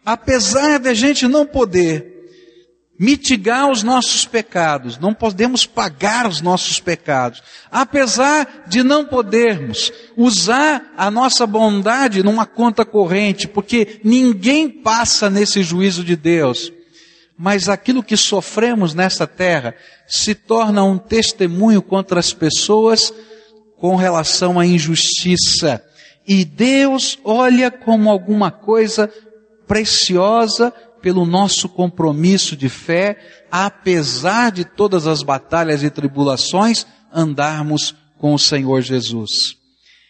apesar 0.05 0.79
de 0.79 0.89
a 0.89 0.95
gente 0.95 1.27
não 1.27 1.45
poder 1.45 2.16
mitigar 2.99 3.71
os 3.71 3.83
nossos 3.83 4.25
pecados, 4.25 4.99
não 4.99 5.13
podemos 5.13 5.67
pagar 5.67 6.27
os 6.27 6.41
nossos 6.41 6.81
pecados. 6.81 7.43
Apesar 7.71 8.65
de 8.67 8.83
não 8.83 9.05
podermos 9.05 9.93
usar 10.17 10.93
a 10.97 11.11
nossa 11.11 11.47
bondade 11.47 12.23
numa 12.23 12.47
conta 12.47 12.85
corrente, 12.85 13.47
porque 13.47 14.01
ninguém 14.03 14.69
passa 14.69 15.29
nesse 15.29 15.63
juízo 15.63 16.03
de 16.03 16.17
Deus. 16.17 16.73
Mas 17.39 17.69
aquilo 17.69 18.03
que 18.03 18.17
sofremos 18.17 18.95
nesta 18.95 19.27
terra 19.27 19.75
se 20.07 20.35
torna 20.35 20.83
um 20.85 20.97
testemunho 20.97 21.83
contra 21.83 22.19
as 22.19 22.33
pessoas 22.33 23.13
com 23.77 23.95
relação 23.95 24.59
à 24.59 24.65
injustiça. 24.65 25.85
E 26.27 26.45
Deus 26.45 27.19
olha 27.23 27.71
como 27.71 28.11
alguma 28.11 28.51
coisa 28.51 29.13
preciosa 29.67 30.73
pelo 31.07 31.25
nosso 31.25 31.69
compromisso 31.69 32.57
de 32.57 32.69
fé, 32.69 33.17
apesar 33.49 34.51
de 34.51 34.65
todas 34.65 35.07
as 35.07 35.23
batalhas 35.23 35.85
e 35.85 35.89
tribulações, 35.89 36.85
andarmos 37.15 37.95
com 38.19 38.35
o 38.35 38.39
Senhor 38.41 38.83
Jesus. 38.83 39.57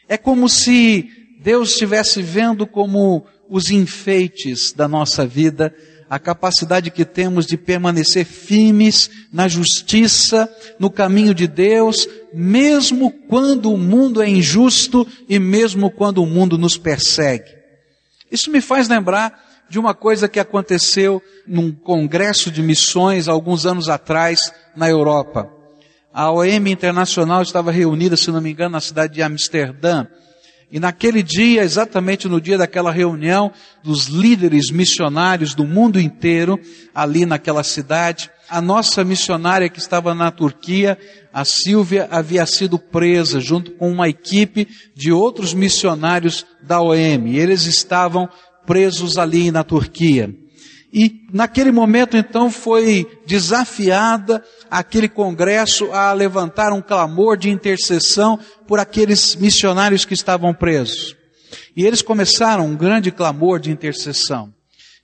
É 0.09 0.17
como 0.17 0.49
se 0.49 1.07
Deus 1.43 1.73
estivesse 1.73 2.23
vendo 2.23 2.67
como 2.67 3.26
os 3.47 3.71
enfeites 3.71 4.73
da 4.73 4.88
nossa 4.88 5.26
vida, 5.26 5.71
a 6.09 6.19
capacidade 6.19 6.91
que 6.91 7.05
temos 7.05 7.45
de 7.45 7.59
permanecer 7.59 8.25
firmes 8.25 9.11
na 9.31 9.49
justiça, 9.49 10.49
no 10.79 10.88
caminho 10.88 11.35
de 11.35 11.47
Deus, 11.47 12.09
mesmo 12.33 13.11
quando 13.29 13.71
o 13.71 13.76
mundo 13.76 14.23
é 14.23 14.31
injusto 14.31 15.07
e 15.29 15.38
mesmo 15.38 15.91
quando 15.91 16.23
o 16.23 16.26
mundo 16.26 16.57
nos 16.57 16.79
persegue. 16.79 17.55
Isso 18.33 18.50
me 18.50 18.62
faz 18.62 18.88
lembrar 18.88 19.46
de 19.69 19.79
uma 19.79 19.95
coisa 19.95 20.29
que 20.29 20.41
aconteceu 20.41 21.23
num 21.47 21.73
congresso 21.73 22.51
de 22.51 22.63
missões 22.63 23.29
alguns 23.29 23.67
anos 23.67 23.89
atrás 23.89 24.53
na 24.77 24.89
Europa. 24.89 25.51
A 26.13 26.31
OM 26.31 26.67
Internacional 26.69 27.43
estava 27.43 27.71
reunida, 27.71 28.17
se 28.17 28.31
não 28.31 28.41
me 28.41 28.51
engano, 28.51 28.71
na 28.71 28.81
cidade 28.81 29.15
de 29.15 29.23
Amsterdã. 29.23 30.07
E 30.71 30.81
naquele 30.81 31.23
dia, 31.23 31.63
exatamente 31.63 32.27
no 32.27 32.41
dia 32.41 32.59
daquela 32.59 32.91
reunião 32.91 33.53
dos 33.85 34.07
líderes 34.07 34.71
missionários 34.71 35.55
do 35.55 35.65
mundo 35.65 36.01
inteiro, 36.01 36.59
ali 36.95 37.25
naquela 37.25 37.63
cidade, 37.63 38.31
a 38.49 38.61
nossa 38.61 39.05
missionária 39.05 39.69
que 39.69 39.79
estava 39.79 40.15
na 40.15 40.31
Turquia, 40.31 40.99
a 41.33 41.45
Silvia, 41.45 42.09
havia 42.11 42.47
sido 42.47 42.79
presa 42.79 43.39
junto 43.39 43.73
com 43.73 43.91
uma 43.91 44.09
equipe 44.09 44.67
de 44.95 45.13
outros 45.13 45.53
missionários 45.53 46.47
da 46.63 46.81
OM. 46.81 47.27
Eles 47.27 47.67
estavam 47.67 48.29
presos 48.67 49.17
ali 49.17 49.51
na 49.51 49.63
Turquia. 49.63 50.35
E 50.93 51.27
naquele 51.33 51.71
momento 51.71 52.17
então 52.17 52.51
foi 52.51 53.07
desafiada 53.27 54.43
aquele 54.71 55.09
congresso 55.09 55.93
a 55.93 56.13
levantar 56.13 56.73
um 56.73 56.81
clamor 56.81 57.37
de 57.37 57.51
intercessão 57.51 58.39
por 58.67 58.79
aqueles 58.79 59.37
missionários 59.37 60.05
que 60.05 60.15
estavam 60.15 60.55
presos. 60.55 61.15
E 61.77 61.85
eles 61.85 62.03
começaram 62.03 62.67
um 62.67 62.77
grande 62.77 63.11
clamor 63.11 63.61
de 63.61 63.71
intercessão. 63.71 64.53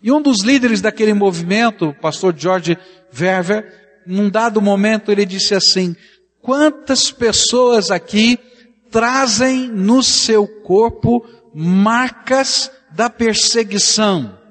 E 0.02 0.10
um 0.10 0.20
dos 0.20 0.42
líderes 0.42 0.80
daquele 0.80 1.14
movimento, 1.14 1.90
o 1.90 1.94
pastor 1.94 2.34
George 2.36 2.76
Verver, 3.12 3.64
num 4.06 4.28
dado 4.28 4.60
momento 4.60 5.12
ele 5.12 5.24
disse 5.24 5.54
assim: 5.54 5.94
quantas 6.40 7.10
pessoas 7.10 7.90
aqui 7.90 8.38
trazem 8.90 9.68
no 9.68 10.02
seu 10.02 10.46
corpo 10.62 11.24
marcas 11.54 12.70
da 12.94 13.10
perseguição? 13.10 14.42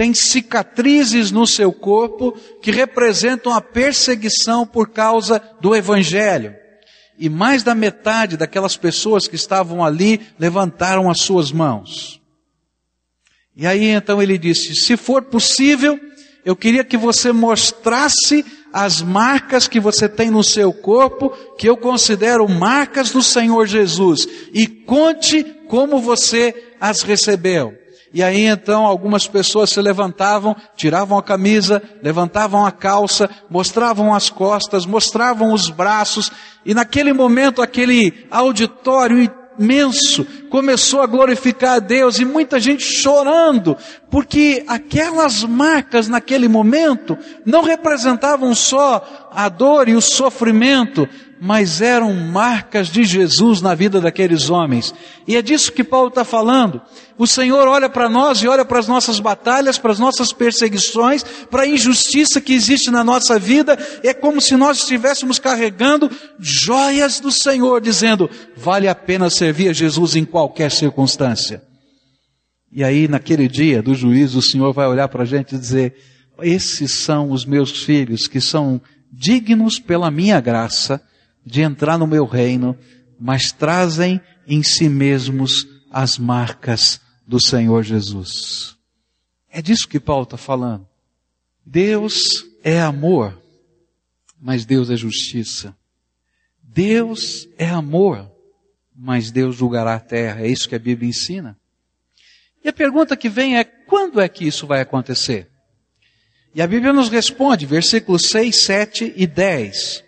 tem 0.00 0.14
cicatrizes 0.14 1.30
no 1.30 1.46
seu 1.46 1.70
corpo 1.70 2.32
que 2.62 2.70
representam 2.70 3.52
a 3.52 3.60
perseguição 3.60 4.66
por 4.66 4.88
causa 4.88 5.42
do 5.60 5.76
Evangelho. 5.76 6.56
E 7.18 7.28
mais 7.28 7.62
da 7.62 7.74
metade 7.74 8.38
daquelas 8.38 8.78
pessoas 8.78 9.28
que 9.28 9.36
estavam 9.36 9.84
ali 9.84 10.18
levantaram 10.38 11.10
as 11.10 11.20
suas 11.20 11.52
mãos. 11.52 12.18
E 13.54 13.66
aí 13.66 13.88
então 13.88 14.22
ele 14.22 14.38
disse: 14.38 14.74
se 14.74 14.96
for 14.96 15.20
possível, 15.24 16.00
eu 16.46 16.56
queria 16.56 16.82
que 16.82 16.96
você 16.96 17.30
mostrasse 17.30 18.42
as 18.72 19.02
marcas 19.02 19.66
que 19.66 19.80
você 19.80 20.08
tem 20.08 20.30
no 20.30 20.44
seu 20.44 20.72
corpo, 20.72 21.30
que 21.58 21.68
eu 21.68 21.76
considero 21.76 22.48
marcas 22.48 23.10
do 23.10 23.22
Senhor 23.22 23.66
Jesus, 23.66 24.28
e 24.52 24.66
conte 24.66 25.44
como 25.68 26.00
você 26.00 26.74
as 26.80 27.02
recebeu. 27.02 27.74
E 28.12 28.22
aí 28.22 28.46
então 28.46 28.84
algumas 28.84 29.28
pessoas 29.28 29.70
se 29.70 29.80
levantavam, 29.80 30.56
tiravam 30.74 31.16
a 31.16 31.22
camisa, 31.22 31.80
levantavam 32.02 32.66
a 32.66 32.72
calça, 32.72 33.30
mostravam 33.48 34.12
as 34.12 34.28
costas, 34.28 34.84
mostravam 34.84 35.52
os 35.52 35.70
braços, 35.70 36.30
e 36.66 36.74
naquele 36.74 37.12
momento 37.12 37.62
aquele 37.62 38.26
auditório 38.30 39.20
imenso 39.60 40.26
começou 40.48 41.02
a 41.02 41.06
glorificar 41.06 41.76
a 41.76 41.78
Deus 41.78 42.18
e 42.18 42.24
muita 42.24 42.58
gente 42.58 42.82
chorando, 42.82 43.76
porque 44.10 44.64
aquelas 44.66 45.44
marcas 45.44 46.08
naquele 46.08 46.48
momento 46.48 47.16
não 47.44 47.62
representavam 47.62 48.54
só 48.54 49.28
a 49.30 49.48
dor 49.48 49.88
e 49.88 49.94
o 49.94 50.00
sofrimento, 50.00 51.06
mas 51.40 51.80
eram 51.80 52.12
marcas 52.12 52.88
de 52.88 53.02
Jesus 53.02 53.62
na 53.62 53.74
vida 53.74 53.98
daqueles 53.98 54.50
homens. 54.50 54.94
E 55.26 55.36
é 55.36 55.40
disso 55.40 55.72
que 55.72 55.82
Paulo 55.82 56.08
está 56.08 56.22
falando. 56.22 56.82
O 57.16 57.26
Senhor 57.26 57.66
olha 57.66 57.88
para 57.88 58.10
nós 58.10 58.42
e 58.42 58.48
olha 58.48 58.62
para 58.62 58.78
as 58.78 58.86
nossas 58.86 59.18
batalhas, 59.18 59.78
para 59.78 59.90
as 59.90 59.98
nossas 59.98 60.34
perseguições, 60.34 61.22
para 61.50 61.62
a 61.62 61.66
injustiça 61.66 62.42
que 62.42 62.52
existe 62.52 62.90
na 62.90 63.02
nossa 63.02 63.38
vida. 63.38 63.78
É 64.02 64.12
como 64.12 64.38
se 64.38 64.54
nós 64.54 64.80
estivéssemos 64.80 65.38
carregando 65.38 66.10
joias 66.38 67.20
do 67.20 67.32
Senhor, 67.32 67.80
dizendo: 67.80 68.28
vale 68.54 68.86
a 68.86 68.94
pena 68.94 69.30
servir 69.30 69.70
a 69.70 69.72
Jesus 69.72 70.16
em 70.16 70.26
qualquer 70.26 70.70
circunstância. 70.70 71.62
E 72.70 72.84
aí, 72.84 73.08
naquele 73.08 73.48
dia 73.48 73.82
do 73.82 73.94
juízo, 73.94 74.38
o 74.38 74.42
Senhor 74.42 74.72
vai 74.74 74.86
olhar 74.86 75.08
para 75.08 75.22
a 75.22 75.26
gente 75.26 75.54
e 75.54 75.58
dizer: 75.58 75.94
esses 76.42 76.92
são 76.92 77.30
os 77.30 77.46
meus 77.46 77.82
filhos 77.82 78.26
que 78.26 78.42
são 78.42 78.78
dignos 79.10 79.78
pela 79.78 80.10
minha 80.10 80.38
graça 80.38 81.02
de 81.44 81.62
entrar 81.62 81.98
no 81.98 82.06
meu 82.06 82.24
reino, 82.24 82.76
mas 83.18 83.52
trazem 83.52 84.20
em 84.46 84.62
si 84.62 84.88
mesmos 84.88 85.66
as 85.90 86.18
marcas 86.18 87.00
do 87.26 87.40
Senhor 87.40 87.82
Jesus. 87.82 88.76
É 89.50 89.60
disso 89.60 89.88
que 89.88 90.00
Paulo 90.00 90.24
está 90.24 90.36
falando. 90.36 90.86
Deus 91.64 92.44
é 92.62 92.80
amor, 92.80 93.40
mas 94.40 94.64
Deus 94.64 94.90
é 94.90 94.96
justiça. 94.96 95.76
Deus 96.62 97.48
é 97.58 97.68
amor, 97.68 98.30
mas 98.94 99.30
Deus 99.30 99.56
julgará 99.56 99.94
a 99.94 100.00
terra. 100.00 100.42
É 100.42 100.48
isso 100.48 100.68
que 100.68 100.74
a 100.74 100.78
Bíblia 100.78 101.08
ensina. 101.08 101.58
E 102.62 102.68
a 102.68 102.72
pergunta 102.72 103.16
que 103.16 103.28
vem 103.28 103.58
é: 103.58 103.64
quando 103.64 104.20
é 104.20 104.28
que 104.28 104.46
isso 104.46 104.66
vai 104.66 104.80
acontecer? 104.80 105.48
E 106.54 106.60
a 106.60 106.66
Bíblia 106.66 106.92
nos 106.92 107.08
responde, 107.08 107.64
versículos 107.64 108.22
6, 108.30 108.56
7 108.56 109.14
e 109.16 109.26
10. 109.26 110.04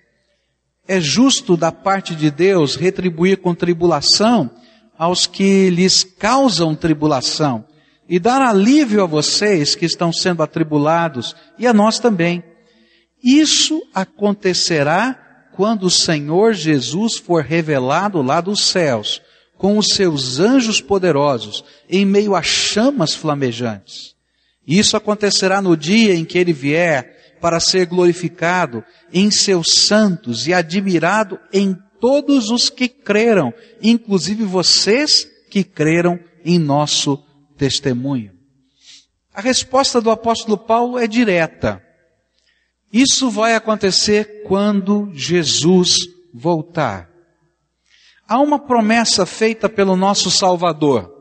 É 0.86 1.00
justo 1.00 1.56
da 1.56 1.70
parte 1.70 2.14
de 2.14 2.30
Deus 2.30 2.76
retribuir 2.76 3.38
com 3.38 3.54
tribulação 3.54 4.50
aos 4.98 5.26
que 5.26 5.70
lhes 5.70 6.04
causam 6.04 6.74
tribulação 6.74 7.64
e 8.08 8.18
dar 8.18 8.42
alívio 8.42 9.02
a 9.02 9.06
vocês 9.06 9.74
que 9.74 9.86
estão 9.86 10.12
sendo 10.12 10.42
atribulados 10.42 11.34
e 11.58 11.66
a 11.66 11.72
nós 11.72 11.98
também. 11.98 12.42
Isso 13.22 13.80
acontecerá 13.94 15.18
quando 15.52 15.84
o 15.84 15.90
Senhor 15.90 16.54
Jesus 16.54 17.16
for 17.16 17.44
revelado 17.44 18.20
lá 18.20 18.40
dos 18.40 18.64
céus, 18.64 19.22
com 19.56 19.78
os 19.78 19.88
seus 19.94 20.40
anjos 20.40 20.80
poderosos, 20.80 21.64
em 21.88 22.04
meio 22.04 22.34
a 22.34 22.42
chamas 22.42 23.14
flamejantes. 23.14 24.14
Isso 24.66 24.96
acontecerá 24.96 25.62
no 25.62 25.76
dia 25.76 26.14
em 26.14 26.24
que 26.24 26.38
ele 26.38 26.52
vier 26.52 27.21
para 27.42 27.58
ser 27.58 27.86
glorificado 27.86 28.84
em 29.12 29.28
seus 29.28 29.66
santos 29.74 30.46
e 30.46 30.54
admirado 30.54 31.40
em 31.52 31.76
todos 32.00 32.50
os 32.50 32.70
que 32.70 32.86
creram, 32.88 33.52
inclusive 33.82 34.44
vocês 34.44 35.26
que 35.50 35.64
creram 35.64 36.20
em 36.44 36.56
nosso 36.56 37.20
testemunho. 37.58 38.32
A 39.34 39.40
resposta 39.40 40.00
do 40.00 40.08
apóstolo 40.08 40.56
Paulo 40.56 40.96
é 40.96 41.08
direta. 41.08 41.82
Isso 42.92 43.28
vai 43.28 43.56
acontecer 43.56 44.44
quando 44.46 45.10
Jesus 45.12 45.96
voltar. 46.32 47.10
Há 48.28 48.38
uma 48.38 48.60
promessa 48.60 49.26
feita 49.26 49.68
pelo 49.68 49.96
nosso 49.96 50.30
Salvador, 50.30 51.12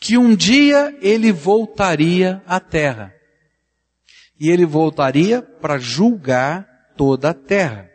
que 0.00 0.16
um 0.16 0.34
dia 0.34 0.96
ele 1.02 1.32
voltaria 1.32 2.42
à 2.46 2.58
terra 2.58 3.13
e 4.38 4.50
ele 4.50 4.64
voltaria 4.64 5.42
para 5.42 5.78
julgar 5.78 6.66
toda 6.96 7.30
a 7.30 7.34
terra. 7.34 7.88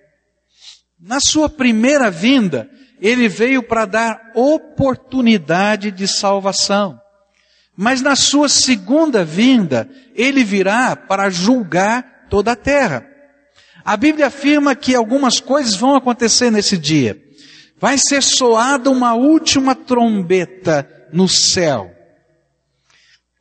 Na 1.00 1.20
sua 1.20 1.50
primeira 1.50 2.10
vinda, 2.12 2.70
ele 3.02 3.28
veio 3.28 3.64
para 3.64 3.86
dar 3.86 4.32
oportunidade 4.36 5.92
de 5.92 6.08
salvação. 6.08 7.00
Mas 7.76 8.02
na 8.02 8.16
sua 8.16 8.50
segunda 8.50 9.24
vinda, 9.24 9.90
ele 10.14 10.44
virá 10.44 10.96
para 10.96 11.30
julgar 11.30 12.28
toda 12.30 12.52
a 12.52 12.56
terra. 12.56 13.06
A 13.86 13.96
Bíblia 13.96 14.28
afirma 14.28 14.76
que 14.76 14.94
algumas 14.94 15.40
coisas 15.40 15.76
vão 15.76 15.96
acontecer 15.96 16.52
nesse 16.52 16.78
dia. 16.78 17.18
Vai 17.80 17.98
ser 17.98 18.22
soada 18.22 18.90
uma 18.92 19.14
última 19.14 19.74
trombeta 19.74 20.88
no 21.14 21.30
céu. 21.30 21.90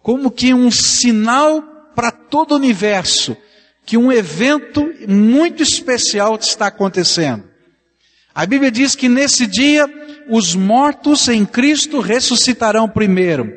Como 0.00 0.30
que 0.30 0.54
um 0.54 0.70
sinal 0.70 1.62
para 1.98 2.12
todo 2.12 2.52
o 2.52 2.54
universo 2.54 3.36
que 3.84 3.96
um 3.96 4.12
evento 4.12 4.88
muito 5.08 5.64
especial 5.64 6.36
está 6.36 6.68
acontecendo. 6.68 7.42
A 8.32 8.46
Bíblia 8.46 8.70
diz 8.70 8.94
que 8.94 9.08
nesse 9.08 9.48
dia 9.48 9.84
os 10.30 10.54
mortos 10.54 11.26
em 11.26 11.44
Cristo 11.44 11.98
ressuscitarão 11.98 12.88
primeiro 12.88 13.52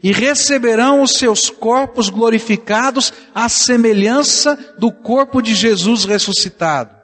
e 0.00 0.12
receberão 0.12 1.02
os 1.02 1.14
seus 1.14 1.50
corpos 1.50 2.08
glorificados 2.08 3.12
à 3.34 3.48
semelhança 3.48 4.56
do 4.78 4.92
corpo 4.92 5.42
de 5.42 5.52
Jesus 5.52 6.04
ressuscitado. 6.04 6.94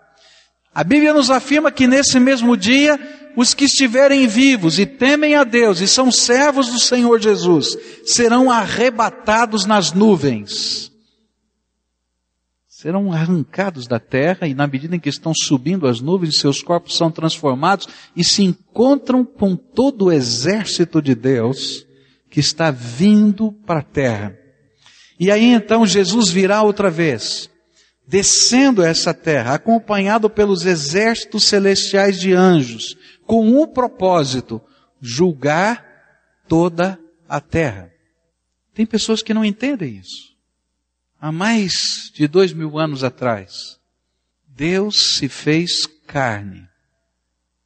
A 0.73 0.85
Bíblia 0.85 1.12
nos 1.12 1.29
afirma 1.29 1.73
que 1.73 1.88
nesse 1.88 2.21
mesmo 2.21 2.57
dia 2.57 2.97
os 3.38 3.55
que 3.55 3.66
estiverem 3.66 4.27
vivos 4.27 4.81
e 4.81 4.85
temem 4.85 5.37
a 5.37 5.44
Deus 5.44 5.81
e 5.81 5.87
são 5.87 6.11
servos 6.11 6.66
do 6.70 6.81
Senhor 6.81 7.20
Jesus 7.20 7.79
serão 8.05 8.51
arrebatados 8.51 9.64
nas 9.64 9.92
nuvens. 9.92 10.90
Serão 12.66 13.12
arrancados 13.12 13.87
da 13.87 14.01
terra 14.01 14.48
e 14.48 14.55
na 14.55 14.66
medida 14.66 14.96
em 14.96 14.98
que 14.98 15.09
estão 15.09 15.33
subindo 15.33 15.87
as 15.87 16.01
nuvens, 16.01 16.40
seus 16.40 16.61
corpos 16.61 16.96
são 16.96 17.12
transformados 17.12 17.87
e 18.16 18.24
se 18.24 18.42
encontram 18.42 19.24
com 19.24 19.55
todo 19.55 20.07
o 20.07 20.12
exército 20.12 21.01
de 21.01 21.14
Deus 21.14 21.87
que 22.29 22.40
está 22.40 22.72
vindo 22.72 23.53
para 23.64 23.79
a 23.79 23.85
terra. 23.85 24.37
E 25.18 25.31
aí 25.31 25.44
então 25.44 25.87
Jesus 25.87 26.29
virá 26.29 26.62
outra 26.62 26.90
vez 26.90 27.48
descendo 28.09 28.83
essa 28.83 29.12
terra, 29.12 29.53
acompanhado 29.53 30.31
pelos 30.31 30.64
exércitos 30.64 31.44
celestiais 31.44 32.18
de 32.18 32.33
anjos, 32.33 32.96
com 33.29 33.47
um 33.47 33.67
propósito, 33.67 34.59
julgar 34.99 35.85
toda 36.49 36.99
a 37.29 37.43
terra. 37.43 37.93
Tem 38.73 38.87
pessoas 38.87 39.23
que 39.23 39.35
não 39.35 39.45
entendem 39.45 39.99
isso. 39.99 40.35
Há 41.21 41.31
mais 41.31 42.11
de 42.14 42.27
dois 42.27 42.55
mil 42.55 42.79
anos 42.79 43.05
atrás, 43.05 43.79
Deus 44.47 45.17
se 45.19 45.29
fez 45.29 45.87
carne 46.07 46.67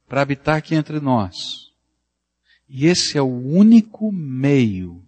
para 0.05 0.21
habitar 0.21 0.57
aqui 0.57 0.75
entre 0.75 0.99
nós. 0.99 1.71
E 2.67 2.85
esse 2.85 3.17
é 3.17 3.21
o 3.21 3.33
único 3.33 4.11
meio 4.11 5.01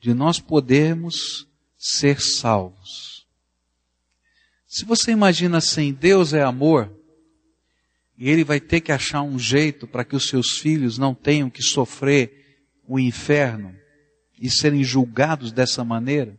de 0.00 0.12
nós 0.12 0.40
podermos 0.40 1.46
ser 1.78 2.20
salvos. 2.20 3.28
Se 4.66 4.84
você 4.84 5.12
imagina 5.12 5.58
assim, 5.58 5.92
Deus 5.92 6.32
é 6.32 6.42
amor, 6.42 6.90
e 8.22 8.30
Ele 8.30 8.44
vai 8.44 8.60
ter 8.60 8.80
que 8.80 8.92
achar 8.92 9.20
um 9.22 9.36
jeito 9.36 9.84
para 9.84 10.04
que 10.04 10.14
os 10.14 10.28
seus 10.28 10.52
filhos 10.52 10.96
não 10.96 11.12
tenham 11.12 11.50
que 11.50 11.60
sofrer 11.60 12.62
o 12.86 12.96
inferno 12.96 13.74
e 14.40 14.48
serem 14.48 14.84
julgados 14.84 15.50
dessa 15.50 15.82
maneira, 15.82 16.38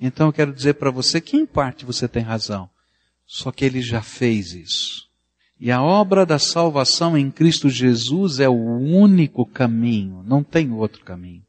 então 0.00 0.28
eu 0.28 0.32
quero 0.32 0.50
dizer 0.50 0.72
para 0.74 0.90
você 0.90 1.20
que 1.20 1.36
em 1.36 1.44
parte 1.44 1.84
você 1.84 2.08
tem 2.08 2.22
razão. 2.22 2.70
Só 3.26 3.52
que 3.52 3.66
Ele 3.66 3.82
já 3.82 4.00
fez 4.00 4.54
isso. 4.54 5.06
E 5.60 5.70
a 5.70 5.82
obra 5.82 6.24
da 6.24 6.38
salvação 6.38 7.18
em 7.18 7.30
Cristo 7.30 7.68
Jesus 7.68 8.40
é 8.40 8.48
o 8.48 8.54
único 8.54 9.44
caminho, 9.44 10.24
não 10.26 10.42
tem 10.42 10.72
outro 10.72 11.04
caminho. 11.04 11.44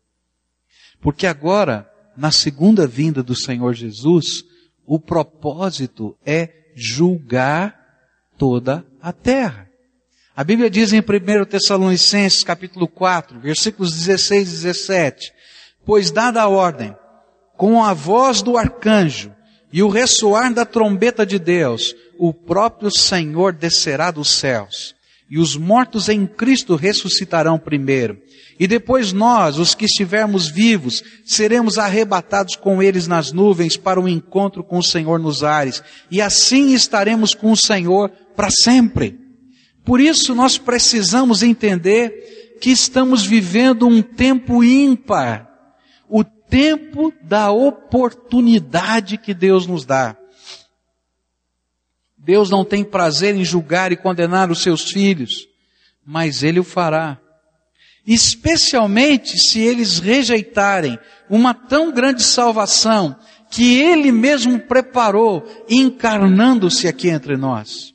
Porque 1.00 1.26
agora, 1.26 1.90
na 2.18 2.30
segunda 2.30 2.86
vinda 2.86 3.24
do 3.24 3.34
Senhor 3.34 3.74
Jesus, 3.74 4.44
o 4.86 5.00
propósito 5.00 6.14
é 6.26 6.72
julgar 6.76 7.85
toda 8.38 8.86
a 9.02 9.12
terra. 9.12 9.70
A 10.36 10.44
Bíblia 10.44 10.70
diz 10.70 10.92
em 10.92 11.00
1 11.00 11.46
Tessalonicenses 11.46 12.44
capítulo 12.44 12.88
4, 12.88 13.40
versículos 13.40 13.94
16 13.94 14.50
e 14.50 14.52
17, 14.52 15.34
pois 15.86 16.12
dada 16.12 16.42
a 16.42 16.48
ordem, 16.48 16.96
com 17.56 17.84
a 17.84 17.94
voz 17.94 18.42
do 18.42 18.58
arcanjo 18.58 19.32
e 19.72 19.82
o 19.82 19.90
ressoar 19.90 20.54
da 20.54 20.66
trombeta 20.66 21.26
de 21.26 21.40
Deus, 21.40 21.96
o 22.18 22.34
próprio 22.34 22.90
Senhor 22.92 23.54
descerá 23.54 24.12
dos 24.12 24.30
céus, 24.30 24.96
e 25.30 25.40
os 25.40 25.58
mortos 25.58 26.08
em 26.10 26.26
Cristo 26.26 26.76
ressuscitarão 26.76 27.58
primeiro. 27.58 28.22
E 28.58 28.68
depois 28.68 29.12
nós, 29.12 29.58
os 29.58 29.76
que 29.76 29.86
estivermos 29.86 30.48
vivos, 30.48 31.04
seremos 31.26 31.78
arrebatados 31.78 32.56
com 32.56 32.82
eles 32.82 33.06
nas 33.06 33.34
nuvens 33.34 33.76
para 33.76 34.00
o 34.00 34.08
encontro 34.08 34.64
com 34.64 34.78
o 34.78 34.84
Senhor 34.84 35.20
nos 35.20 35.44
ares. 35.44 35.84
E 36.10 36.22
assim 36.22 36.74
estaremos 36.74 37.34
com 37.34 37.52
o 37.52 37.58
Senhor 37.58 38.12
para 38.36 38.50
sempre. 38.50 39.20
Por 39.84 40.00
isso 40.00 40.34
nós 40.34 40.58
precisamos 40.58 41.44
entender 41.44 42.58
que 42.62 42.70
estamos 42.70 43.26
vivendo 43.26 43.88
um 43.88 44.02
tempo 44.02 44.64
ímpar. 44.64 45.50
O 46.10 46.24
tempo 46.24 47.14
da 47.22 47.52
oportunidade 47.52 49.18
que 49.18 49.34
Deus 49.34 49.66
nos 49.68 49.86
dá. 49.86 50.16
Deus 52.18 52.50
não 52.50 52.66
tem 52.66 52.84
prazer 52.84 53.36
em 53.36 53.46
julgar 53.46 53.92
e 53.92 53.98
condenar 53.98 54.50
os 54.50 54.62
seus 54.62 54.92
filhos, 54.92 55.48
mas 56.04 56.42
Ele 56.44 56.60
o 56.60 56.64
fará 56.64 57.20
especialmente 58.06 59.38
se 59.38 59.60
eles 59.60 60.00
rejeitarem 60.00 61.00
uma 61.30 61.54
tão 61.54 61.92
grande 61.92 62.22
salvação 62.22 63.16
que 63.50 63.80
Ele 63.82 64.12
mesmo 64.12 64.60
preparou, 64.60 65.44
encarnando-se 65.68 66.88
aqui 66.88 67.10
entre 67.10 67.36
nós. 67.36 67.95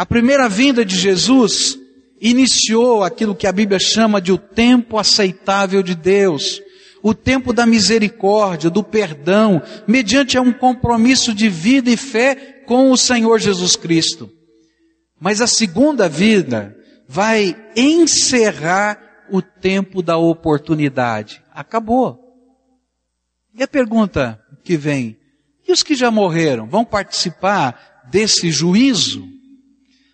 A 0.00 0.06
primeira 0.06 0.48
vinda 0.48 0.82
de 0.82 0.96
Jesus 0.96 1.78
iniciou 2.18 3.04
aquilo 3.04 3.34
que 3.34 3.46
a 3.46 3.52
Bíblia 3.52 3.78
chama 3.78 4.18
de 4.18 4.32
o 4.32 4.38
tempo 4.38 4.96
aceitável 4.96 5.82
de 5.82 5.94
Deus, 5.94 6.58
o 7.02 7.12
tempo 7.12 7.52
da 7.52 7.66
misericórdia, 7.66 8.70
do 8.70 8.82
perdão, 8.82 9.60
mediante 9.86 10.38
um 10.38 10.54
compromisso 10.54 11.34
de 11.34 11.50
vida 11.50 11.90
e 11.90 11.98
fé 11.98 12.62
com 12.66 12.90
o 12.90 12.96
Senhor 12.96 13.38
Jesus 13.38 13.76
Cristo. 13.76 14.30
Mas 15.20 15.42
a 15.42 15.46
segunda 15.46 16.08
vida 16.08 16.74
vai 17.06 17.54
encerrar 17.76 18.98
o 19.30 19.42
tempo 19.42 20.00
da 20.00 20.16
oportunidade. 20.16 21.42
Acabou. 21.52 22.18
E 23.54 23.62
a 23.62 23.68
pergunta 23.68 24.40
que 24.64 24.78
vem: 24.78 25.18
e 25.68 25.70
os 25.70 25.82
que 25.82 25.94
já 25.94 26.10
morreram 26.10 26.66
vão 26.66 26.86
participar 26.86 28.08
desse 28.10 28.50
juízo? 28.50 29.39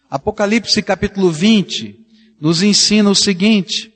Apocalipse 0.08 0.80
capítulo 0.82 1.30
20 1.30 1.98
nos 2.40 2.62
ensina 2.62 3.10
o 3.10 3.14
seguinte: 3.14 3.92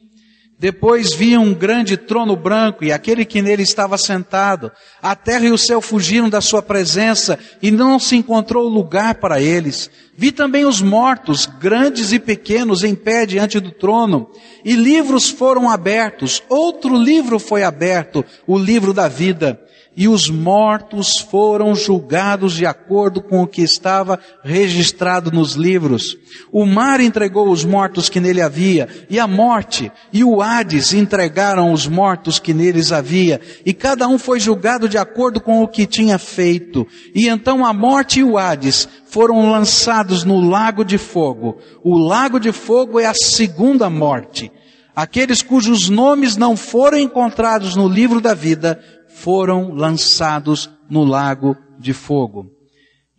depois 0.58 1.14
vi 1.14 1.38
um 1.38 1.54
grande 1.54 1.96
trono 1.96 2.34
branco 2.34 2.84
e 2.84 2.92
aquele 2.92 3.24
que 3.24 3.40
nele 3.40 3.62
estava 3.62 3.96
sentado. 3.96 4.72
A 5.00 5.14
terra 5.14 5.46
e 5.46 5.52
o 5.52 5.56
céu 5.56 5.80
fugiram 5.80 6.28
da 6.28 6.40
sua 6.40 6.60
presença 6.60 7.38
e 7.62 7.70
não 7.70 7.98
se 8.00 8.16
encontrou 8.16 8.68
lugar 8.68 9.14
para 9.14 9.40
eles. 9.40 9.88
Vi 10.16 10.32
também 10.32 10.66
os 10.66 10.82
mortos, 10.82 11.46
grandes 11.46 12.12
e 12.12 12.18
pequenos, 12.18 12.82
em 12.82 12.94
pé 12.94 13.24
diante 13.24 13.60
do 13.60 13.70
trono. 13.70 14.28
E 14.64 14.74
livros 14.74 15.30
foram 15.30 15.70
abertos. 15.70 16.42
Outro 16.48 16.96
livro 16.96 17.38
foi 17.38 17.62
aberto, 17.62 18.24
o 18.48 18.58
livro 18.58 18.92
da 18.92 19.06
vida 19.06 19.58
e 20.00 20.08
os 20.08 20.30
mortos 20.30 21.18
foram 21.18 21.74
julgados 21.74 22.54
de 22.54 22.64
acordo 22.64 23.20
com 23.20 23.42
o 23.42 23.46
que 23.46 23.60
estava 23.60 24.18
registrado 24.42 25.30
nos 25.30 25.52
livros. 25.52 26.16
O 26.50 26.64
mar 26.64 27.00
entregou 27.00 27.50
os 27.50 27.66
mortos 27.66 28.08
que 28.08 28.18
nele 28.18 28.40
havia, 28.40 28.88
e 29.10 29.20
a 29.20 29.26
morte 29.26 29.92
e 30.10 30.24
o 30.24 30.40
Hades 30.40 30.94
entregaram 30.94 31.70
os 31.70 31.86
mortos 31.86 32.38
que 32.38 32.54
neles 32.54 32.92
havia, 32.92 33.42
e 33.62 33.74
cada 33.74 34.08
um 34.08 34.18
foi 34.18 34.40
julgado 34.40 34.88
de 34.88 34.96
acordo 34.96 35.38
com 35.38 35.62
o 35.62 35.68
que 35.68 35.84
tinha 35.84 36.16
feito. 36.16 36.86
E 37.14 37.28
então 37.28 37.62
a 37.62 37.74
morte 37.74 38.20
e 38.20 38.24
o 38.24 38.38
Hades 38.38 38.88
foram 39.04 39.50
lançados 39.50 40.24
no 40.24 40.40
lago 40.40 40.82
de 40.82 40.96
fogo. 40.96 41.58
O 41.84 41.98
lago 41.98 42.40
de 42.40 42.52
fogo 42.52 42.98
é 42.98 43.04
a 43.04 43.12
segunda 43.12 43.90
morte. 43.90 44.50
Aqueles 44.96 45.42
cujos 45.42 45.90
nomes 45.90 46.38
não 46.38 46.56
foram 46.56 46.98
encontrados 46.98 47.76
no 47.76 47.86
livro 47.86 48.18
da 48.20 48.34
vida 48.34 48.82
foram 49.14 49.72
lançados 49.72 50.70
no 50.88 51.04
lago 51.04 51.56
de 51.78 51.92
fogo. 51.92 52.50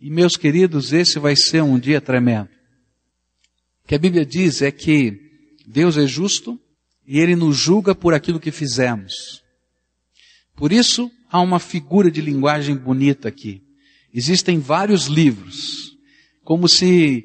E 0.00 0.10
meus 0.10 0.36
queridos, 0.36 0.92
esse 0.92 1.18
vai 1.18 1.36
ser 1.36 1.62
um 1.62 1.78
dia 1.78 2.00
tremendo. 2.00 2.48
O 3.84 3.88
que 3.88 3.94
a 3.94 3.98
Bíblia 3.98 4.26
diz 4.26 4.62
é 4.62 4.70
que 4.70 5.16
Deus 5.66 5.96
é 5.96 6.06
justo 6.06 6.58
e 7.06 7.18
Ele 7.18 7.36
nos 7.36 7.56
julga 7.56 7.94
por 7.94 8.14
aquilo 8.14 8.40
que 8.40 8.50
fizemos. 8.50 9.42
Por 10.56 10.72
isso, 10.72 11.10
há 11.30 11.40
uma 11.40 11.58
figura 11.58 12.10
de 12.10 12.20
linguagem 12.20 12.76
bonita 12.76 13.28
aqui. 13.28 13.62
Existem 14.12 14.58
vários 14.58 15.06
livros, 15.06 15.96
como 16.44 16.68
se 16.68 17.24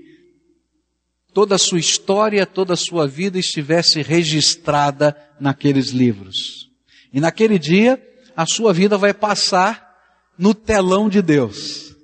toda 1.34 1.56
a 1.56 1.60
sua 1.60 1.80
história, 1.80 2.46
toda 2.46 2.74
a 2.74 2.78
sua 2.78 3.08
vida 3.08 3.38
estivesse 3.38 4.02
registrada 4.02 5.16
naqueles 5.40 5.90
livros. 5.90 6.70
E 7.14 7.20
naquele 7.20 7.60
dia, 7.60 8.02
a 8.38 8.46
sua 8.46 8.72
vida 8.72 9.00
vai 9.00 9.16
passar 9.16 9.98
no 10.38 10.54
telão 10.54 11.10
de 11.10 11.24
Deus. 11.24 11.96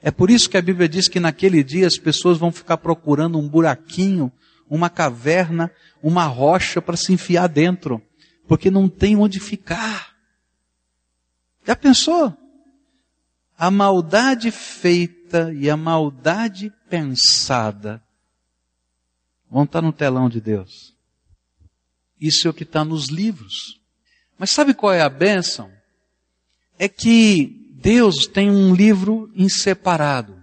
É 0.00 0.08
por 0.08 0.30
isso 0.30 0.48
que 0.48 0.56
a 0.56 0.62
Bíblia 0.62 0.88
diz 0.88 1.08
que 1.08 1.18
naquele 1.18 1.64
dia 1.64 1.88
as 1.88 1.98
pessoas 1.98 2.38
vão 2.38 2.52
ficar 2.52 2.76
procurando 2.76 3.36
um 3.36 3.48
buraquinho, 3.48 4.30
uma 4.70 4.88
caverna, 4.88 5.72
uma 6.00 6.24
rocha 6.24 6.80
para 6.80 6.96
se 6.96 7.12
enfiar 7.12 7.48
dentro, 7.48 8.00
porque 8.46 8.70
não 8.70 8.88
tem 8.88 9.16
onde 9.16 9.40
ficar. 9.40 10.14
Já 11.66 11.74
pensou? 11.74 12.32
A 13.58 13.72
maldade 13.72 14.52
feita 14.52 15.52
e 15.52 15.68
a 15.68 15.76
maldade 15.76 16.72
pensada 16.88 18.00
vão 19.50 19.64
estar 19.64 19.82
no 19.82 19.92
telão 19.92 20.28
de 20.28 20.40
Deus. 20.40 20.94
Isso 22.20 22.46
é 22.46 22.50
o 22.50 22.54
que 22.54 22.62
está 22.62 22.84
nos 22.84 23.08
livros. 23.08 23.83
Mas 24.38 24.50
sabe 24.50 24.74
qual 24.74 24.92
é 24.92 25.00
a 25.00 25.08
bênção? 25.08 25.70
É 26.78 26.88
que 26.88 27.70
Deus 27.72 28.26
tem 28.26 28.50
um 28.50 28.74
livro 28.74 29.30
inseparado, 29.34 30.36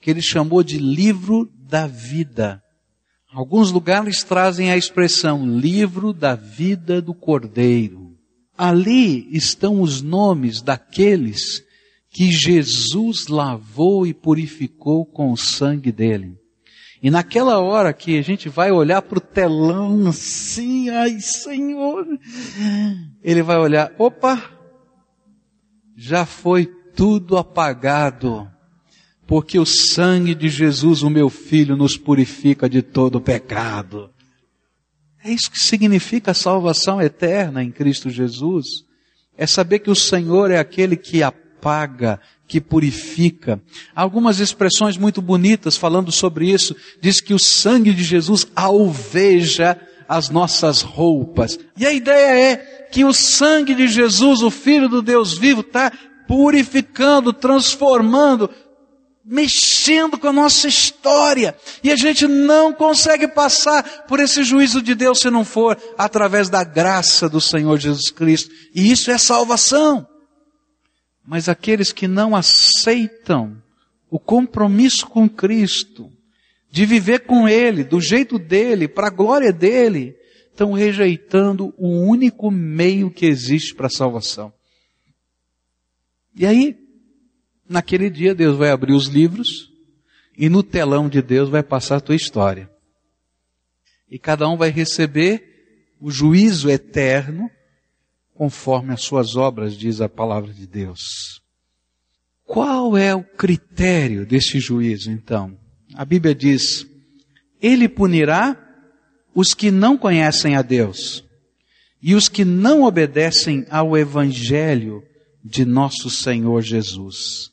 que 0.00 0.10
ele 0.10 0.22
chamou 0.22 0.62
de 0.62 0.78
livro 0.78 1.50
da 1.68 1.86
vida. 1.86 2.62
Alguns 3.32 3.70
lugares 3.70 4.22
trazem 4.22 4.70
a 4.70 4.76
expressão 4.76 5.46
livro 5.46 6.12
da 6.12 6.34
vida 6.34 7.02
do 7.02 7.12
Cordeiro. 7.12 8.16
Ali 8.56 9.28
estão 9.36 9.82
os 9.82 10.00
nomes 10.00 10.62
daqueles 10.62 11.62
que 12.10 12.30
Jesus 12.30 13.26
lavou 13.26 14.06
e 14.06 14.14
purificou 14.14 15.04
com 15.04 15.32
o 15.32 15.36
sangue 15.36 15.92
dele. 15.92 16.38
E 17.06 17.10
naquela 17.10 17.60
hora 17.60 17.92
que 17.92 18.18
a 18.18 18.20
gente 18.20 18.48
vai 18.48 18.72
olhar 18.72 19.00
para 19.00 19.18
o 19.18 19.20
telão 19.20 20.08
assim, 20.08 20.90
ai 20.90 21.20
Senhor, 21.20 22.04
ele 23.22 23.44
vai 23.44 23.58
olhar, 23.58 23.92
opa, 23.96 24.42
já 25.96 26.26
foi 26.26 26.66
tudo 26.66 27.36
apagado, 27.36 28.50
porque 29.24 29.56
o 29.56 29.64
sangue 29.64 30.34
de 30.34 30.48
Jesus, 30.48 31.04
o 31.04 31.08
meu 31.08 31.30
filho, 31.30 31.76
nos 31.76 31.96
purifica 31.96 32.68
de 32.68 32.82
todo 32.82 33.20
pecado. 33.20 34.10
É 35.22 35.30
isso 35.30 35.48
que 35.48 35.60
significa 35.60 36.32
a 36.32 36.34
salvação 36.34 37.00
eterna 37.00 37.62
em 37.62 37.70
Cristo 37.70 38.10
Jesus. 38.10 38.66
É 39.38 39.46
saber 39.46 39.78
que 39.78 39.92
o 39.92 39.94
Senhor 39.94 40.50
é 40.50 40.58
aquele 40.58 40.96
que 40.96 41.22
apaga, 41.22 41.45
que 42.46 42.60
purifica. 42.60 43.60
Algumas 43.94 44.38
expressões 44.38 44.96
muito 44.96 45.20
bonitas 45.20 45.76
falando 45.76 46.12
sobre 46.12 46.50
isso. 46.50 46.76
Diz 47.00 47.20
que 47.20 47.34
o 47.34 47.38
sangue 47.38 47.92
de 47.92 48.04
Jesus 48.04 48.46
alveja 48.54 49.78
as 50.08 50.30
nossas 50.30 50.82
roupas. 50.82 51.58
E 51.76 51.84
a 51.84 51.92
ideia 51.92 52.52
é 52.52 52.56
que 52.90 53.04
o 53.04 53.12
sangue 53.12 53.74
de 53.74 53.88
Jesus, 53.88 54.42
o 54.42 54.50
Filho 54.50 54.88
do 54.88 55.02
Deus 55.02 55.36
vivo, 55.36 55.60
está 55.60 55.92
purificando, 56.28 57.32
transformando, 57.32 58.48
mexendo 59.24 60.16
com 60.16 60.28
a 60.28 60.32
nossa 60.32 60.68
história. 60.68 61.56
E 61.82 61.90
a 61.90 61.96
gente 61.96 62.28
não 62.28 62.72
consegue 62.72 63.26
passar 63.26 63.82
por 64.06 64.20
esse 64.20 64.44
juízo 64.44 64.80
de 64.80 64.94
Deus 64.94 65.18
se 65.18 65.30
não 65.30 65.44
for 65.44 65.76
através 65.98 66.48
da 66.48 66.62
graça 66.62 67.28
do 67.28 67.40
Senhor 67.40 67.78
Jesus 67.78 68.10
Cristo. 68.10 68.54
E 68.72 68.90
isso 68.90 69.10
é 69.10 69.18
salvação. 69.18 70.06
Mas 71.26 71.48
aqueles 71.48 71.92
que 71.92 72.06
não 72.06 72.36
aceitam 72.36 73.60
o 74.08 74.18
compromisso 74.18 75.06
com 75.06 75.28
Cristo, 75.28 76.12
de 76.70 76.86
viver 76.86 77.20
com 77.20 77.48
Ele, 77.48 77.82
do 77.82 78.00
jeito 78.00 78.38
dele, 78.38 78.86
para 78.86 79.08
a 79.08 79.10
glória 79.10 79.52
dele, 79.52 80.16
estão 80.50 80.72
rejeitando 80.72 81.74
o 81.76 81.88
único 81.88 82.50
meio 82.50 83.10
que 83.10 83.26
existe 83.26 83.74
para 83.74 83.88
a 83.88 83.90
salvação. 83.90 84.52
E 86.34 86.46
aí, 86.46 86.78
naquele 87.68 88.08
dia, 88.08 88.34
Deus 88.34 88.56
vai 88.56 88.70
abrir 88.70 88.92
os 88.92 89.06
livros 89.06 89.72
e 90.36 90.48
no 90.48 90.62
telão 90.62 91.08
de 91.08 91.20
Deus 91.20 91.48
vai 91.48 91.62
passar 91.62 91.96
a 91.96 92.00
tua 92.00 92.14
história. 92.14 92.70
E 94.08 94.18
cada 94.18 94.48
um 94.48 94.56
vai 94.56 94.70
receber 94.70 95.96
o 96.00 96.10
juízo 96.10 96.70
eterno 96.70 97.50
conforme 98.36 98.92
as 98.92 99.02
suas 99.02 99.34
obras, 99.34 99.74
diz 99.76 100.00
a 100.00 100.08
palavra 100.08 100.52
de 100.52 100.66
Deus. 100.66 101.40
Qual 102.44 102.96
é 102.96 103.14
o 103.14 103.24
critério 103.24 104.26
desse 104.26 104.60
juízo, 104.60 105.10
então? 105.10 105.58
A 105.94 106.04
Bíblia 106.04 106.34
diz: 106.34 106.86
Ele 107.60 107.88
punirá 107.88 108.56
os 109.34 109.52
que 109.52 109.70
não 109.70 109.98
conhecem 109.98 110.54
a 110.54 110.62
Deus 110.62 111.24
e 112.00 112.14
os 112.14 112.28
que 112.28 112.44
não 112.44 112.84
obedecem 112.84 113.66
ao 113.68 113.96
Evangelho 113.96 115.02
de 115.42 115.64
nosso 115.64 116.08
Senhor 116.08 116.62
Jesus. 116.62 117.50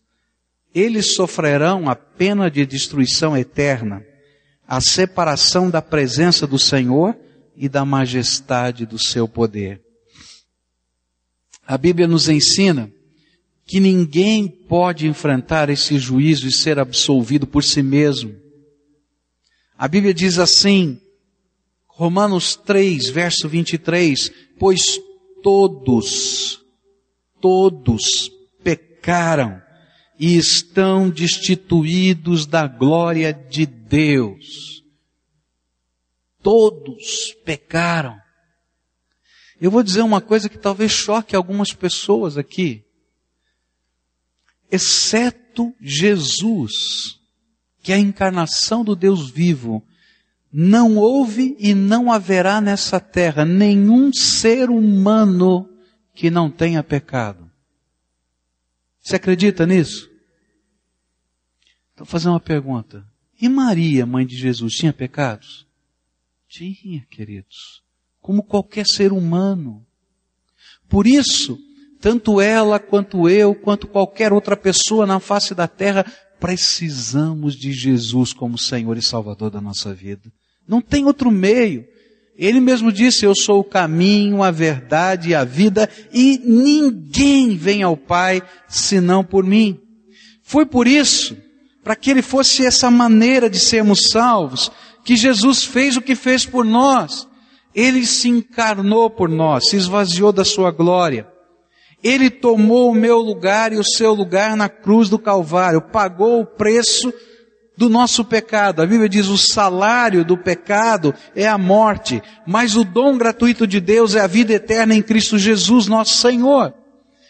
Eles 0.75 1.15
sofrerão 1.15 1.89
a 1.89 1.95
pena 1.95 2.51
de 2.51 2.65
destruição 2.65 3.37
eterna, 3.37 4.03
a 4.67 4.81
separação 4.81 5.69
da 5.69 5.81
presença 5.81 6.45
do 6.45 6.59
Senhor 6.59 7.15
e 7.55 7.69
da 7.69 7.85
majestade 7.85 8.85
do 8.85 8.99
seu 8.99 9.27
poder. 9.27 9.81
A 11.65 11.77
Bíblia 11.77 12.07
nos 12.07 12.27
ensina 12.27 12.91
que 13.65 13.79
ninguém 13.79 14.47
pode 14.47 15.07
enfrentar 15.07 15.69
esse 15.69 15.97
juízo 15.97 16.47
e 16.47 16.51
ser 16.51 16.77
absolvido 16.79 17.47
por 17.47 17.63
si 17.63 17.81
mesmo. 17.81 18.35
A 19.77 19.87
Bíblia 19.87 20.13
diz 20.13 20.37
assim, 20.37 20.99
Romanos 21.87 22.55
3, 22.55 23.09
verso 23.09 23.47
23, 23.47 24.31
pois 24.59 24.99
todos, 25.41 26.61
todos 27.39 28.31
pecaram 28.63 29.61
e 30.19 30.37
estão 30.37 31.09
destituídos 31.09 32.45
da 32.45 32.67
glória 32.67 33.33
de 33.33 33.65
Deus. 33.65 34.83
Todos 36.41 37.33
pecaram. 37.45 38.22
Eu 39.63 39.71
vou 39.71 39.81
dizer 39.81 40.01
uma 40.01 40.19
coisa 40.19 40.49
que 40.49 40.57
talvez 40.57 40.91
choque 40.91 41.37
algumas 41.37 41.71
pessoas 41.71 42.37
aqui. 42.37 42.83
Exceto 44.69 45.73
Jesus, 45.79 47.17
que 47.81 47.93
é 47.93 47.95
a 47.95 47.99
encarnação 47.99 48.83
do 48.83 48.93
Deus 48.93 49.29
vivo, 49.29 49.81
não 50.51 50.97
houve 50.97 51.55
e 51.57 51.73
não 51.73 52.11
haverá 52.11 52.59
nessa 52.59 52.99
terra 52.99 53.45
nenhum 53.45 54.11
ser 54.11 54.69
humano 54.69 55.69
que 56.13 56.29
não 56.29 56.51
tenha 56.51 56.83
pecado. 56.83 57.49
Você 58.99 59.15
acredita 59.15 59.65
nisso? 59.65 60.11
Então, 61.93 62.03
vou 62.03 62.05
fazer 62.05 62.27
uma 62.27 62.37
pergunta. 62.37 63.09
E 63.39 63.47
Maria, 63.47 64.05
mãe 64.05 64.25
de 64.25 64.35
Jesus, 64.35 64.73
tinha 64.73 64.91
pecados? 64.91 65.65
Tinha, 66.49 67.07
queridos 67.09 67.82
como 68.23 68.41
qualquer 68.41 68.87
ser 68.87 69.11
humano. 69.11 69.85
Por 70.87 71.05
isso, 71.05 71.59
tanto 71.99 72.39
ela 72.39 72.79
quanto 72.79 73.27
eu, 73.27 73.53
quanto 73.53 73.85
qualquer 73.85 74.31
outra 74.31 74.55
pessoa 74.55 75.05
na 75.05 75.19
face 75.19 75.53
da 75.53 75.67
terra, 75.67 76.05
precisamos 76.39 77.53
de 77.53 77.73
Jesus 77.73 78.31
como 78.31 78.57
Senhor 78.57 78.97
e 78.97 79.01
Salvador 79.01 79.51
da 79.51 79.59
nossa 79.59 79.93
vida. 79.93 80.31
Não 80.65 80.81
tem 80.81 81.05
outro 81.05 81.29
meio. 81.29 81.85
Ele 82.37 82.61
mesmo 82.61 82.93
disse, 82.93 83.25
eu 83.25 83.35
sou 83.35 83.59
o 83.59 83.63
caminho, 83.63 84.41
a 84.41 84.51
verdade 84.51 85.29
e 85.29 85.35
a 85.35 85.43
vida, 85.43 85.89
e 86.13 86.39
ninguém 86.43 87.57
vem 87.57 87.83
ao 87.83 87.97
Pai 87.97 88.41
senão 88.69 89.23
por 89.23 89.43
mim. 89.43 89.79
Foi 90.41 90.65
por 90.65 90.87
isso, 90.87 91.35
para 91.83 91.95
que 91.95 92.09
ele 92.09 92.21
fosse 92.21 92.65
essa 92.65 92.89
maneira 92.89 93.49
de 93.49 93.59
sermos 93.59 94.07
salvos, 94.09 94.71
que 95.03 95.17
Jesus 95.17 95.65
fez 95.65 95.97
o 95.97 96.01
que 96.01 96.15
fez 96.15 96.45
por 96.45 96.63
nós. 96.63 97.27
Ele 97.75 98.05
se 98.05 98.29
encarnou 98.29 99.09
por 99.09 99.29
nós, 99.29 99.69
se 99.69 99.75
esvaziou 99.75 100.31
da 100.31 100.45
sua 100.45 100.71
glória. 100.71 101.27
Ele 102.03 102.29
tomou 102.29 102.91
o 102.91 102.95
meu 102.95 103.19
lugar 103.19 103.71
e 103.71 103.77
o 103.77 103.83
seu 103.83 104.13
lugar 104.13 104.57
na 104.57 104.67
cruz 104.67 105.09
do 105.09 105.17
Calvário, 105.17 105.81
pagou 105.81 106.41
o 106.41 106.45
preço 106.45 107.13
do 107.77 107.89
nosso 107.89 108.23
pecado. 108.25 108.81
A 108.81 108.85
Bíblia 108.85 109.09
diz: 109.09 109.27
o 109.27 109.37
salário 109.37 110.23
do 110.23 110.37
pecado 110.37 111.13
é 111.35 111.47
a 111.47 111.57
morte, 111.57 112.21
mas 112.45 112.75
o 112.75 112.83
dom 112.83 113.17
gratuito 113.17 113.65
de 113.65 113.79
Deus 113.79 114.15
é 114.15 114.21
a 114.21 114.27
vida 114.27 114.53
eterna 114.53 114.93
em 114.93 115.01
Cristo 115.01 115.37
Jesus, 115.37 115.87
nosso 115.87 116.17
Senhor. 116.17 116.73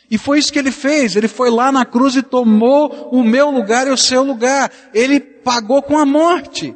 E 0.10 0.18
foi 0.18 0.38
isso 0.38 0.52
que 0.52 0.60
ele 0.60 0.72
fez. 0.72 1.16
Ele 1.16 1.28
foi 1.28 1.50
lá 1.50 1.72
na 1.72 1.86
cruz 1.86 2.16
e 2.16 2.22
tomou 2.22 3.10
o 3.12 3.24
meu 3.24 3.50
lugar 3.50 3.88
e 3.88 3.92
o 3.92 3.98
seu 3.98 4.24
lugar. 4.24 4.72
Ele 4.94 5.20
pagou 5.20 5.82
com 5.82 5.98
a 5.98 6.06
morte. 6.06 6.76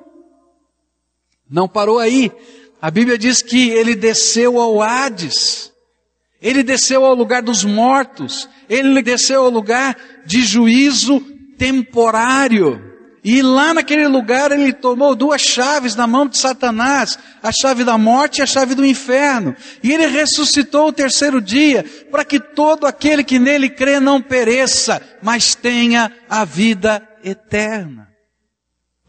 Não 1.49 1.67
parou 1.67 1.99
aí. 1.99 2.31
A 2.81 2.91
Bíblia 2.91 3.17
diz 3.17 3.41
que 3.41 3.69
ele 3.69 3.95
desceu 3.95 4.59
ao 4.59 4.81
Hades. 4.81 5.71
Ele 6.41 6.61
desceu 6.61 7.03
ao 7.05 7.15
lugar 7.15 7.41
dos 7.41 7.63
mortos. 7.63 8.47
Ele 8.69 9.01
desceu 9.01 9.43
ao 9.43 9.49
lugar 9.49 9.97
de 10.25 10.43
juízo 10.43 11.19
temporário. 11.57 12.87
E 13.23 13.41
lá 13.41 13.73
naquele 13.73 14.07
lugar 14.07 14.51
ele 14.51 14.71
tomou 14.71 15.15
duas 15.15 15.41
chaves 15.41 15.95
na 15.95 16.07
mão 16.07 16.27
de 16.27 16.37
Satanás, 16.37 17.19
a 17.43 17.51
chave 17.51 17.83
da 17.83 17.97
morte 17.97 18.37
e 18.37 18.41
a 18.41 18.45
chave 18.45 18.73
do 18.73 18.85
inferno. 18.85 19.55
E 19.83 19.91
ele 19.91 20.05
ressuscitou 20.05 20.87
o 20.87 20.93
terceiro 20.93 21.41
dia, 21.41 21.83
para 22.09 22.23
que 22.23 22.39
todo 22.39 22.85
aquele 22.85 23.23
que 23.23 23.39
nele 23.39 23.69
crê 23.69 23.99
não 23.99 24.21
pereça, 24.21 25.01
mas 25.21 25.55
tenha 25.55 26.09
a 26.29 26.45
vida 26.45 27.05
eterna. 27.23 28.07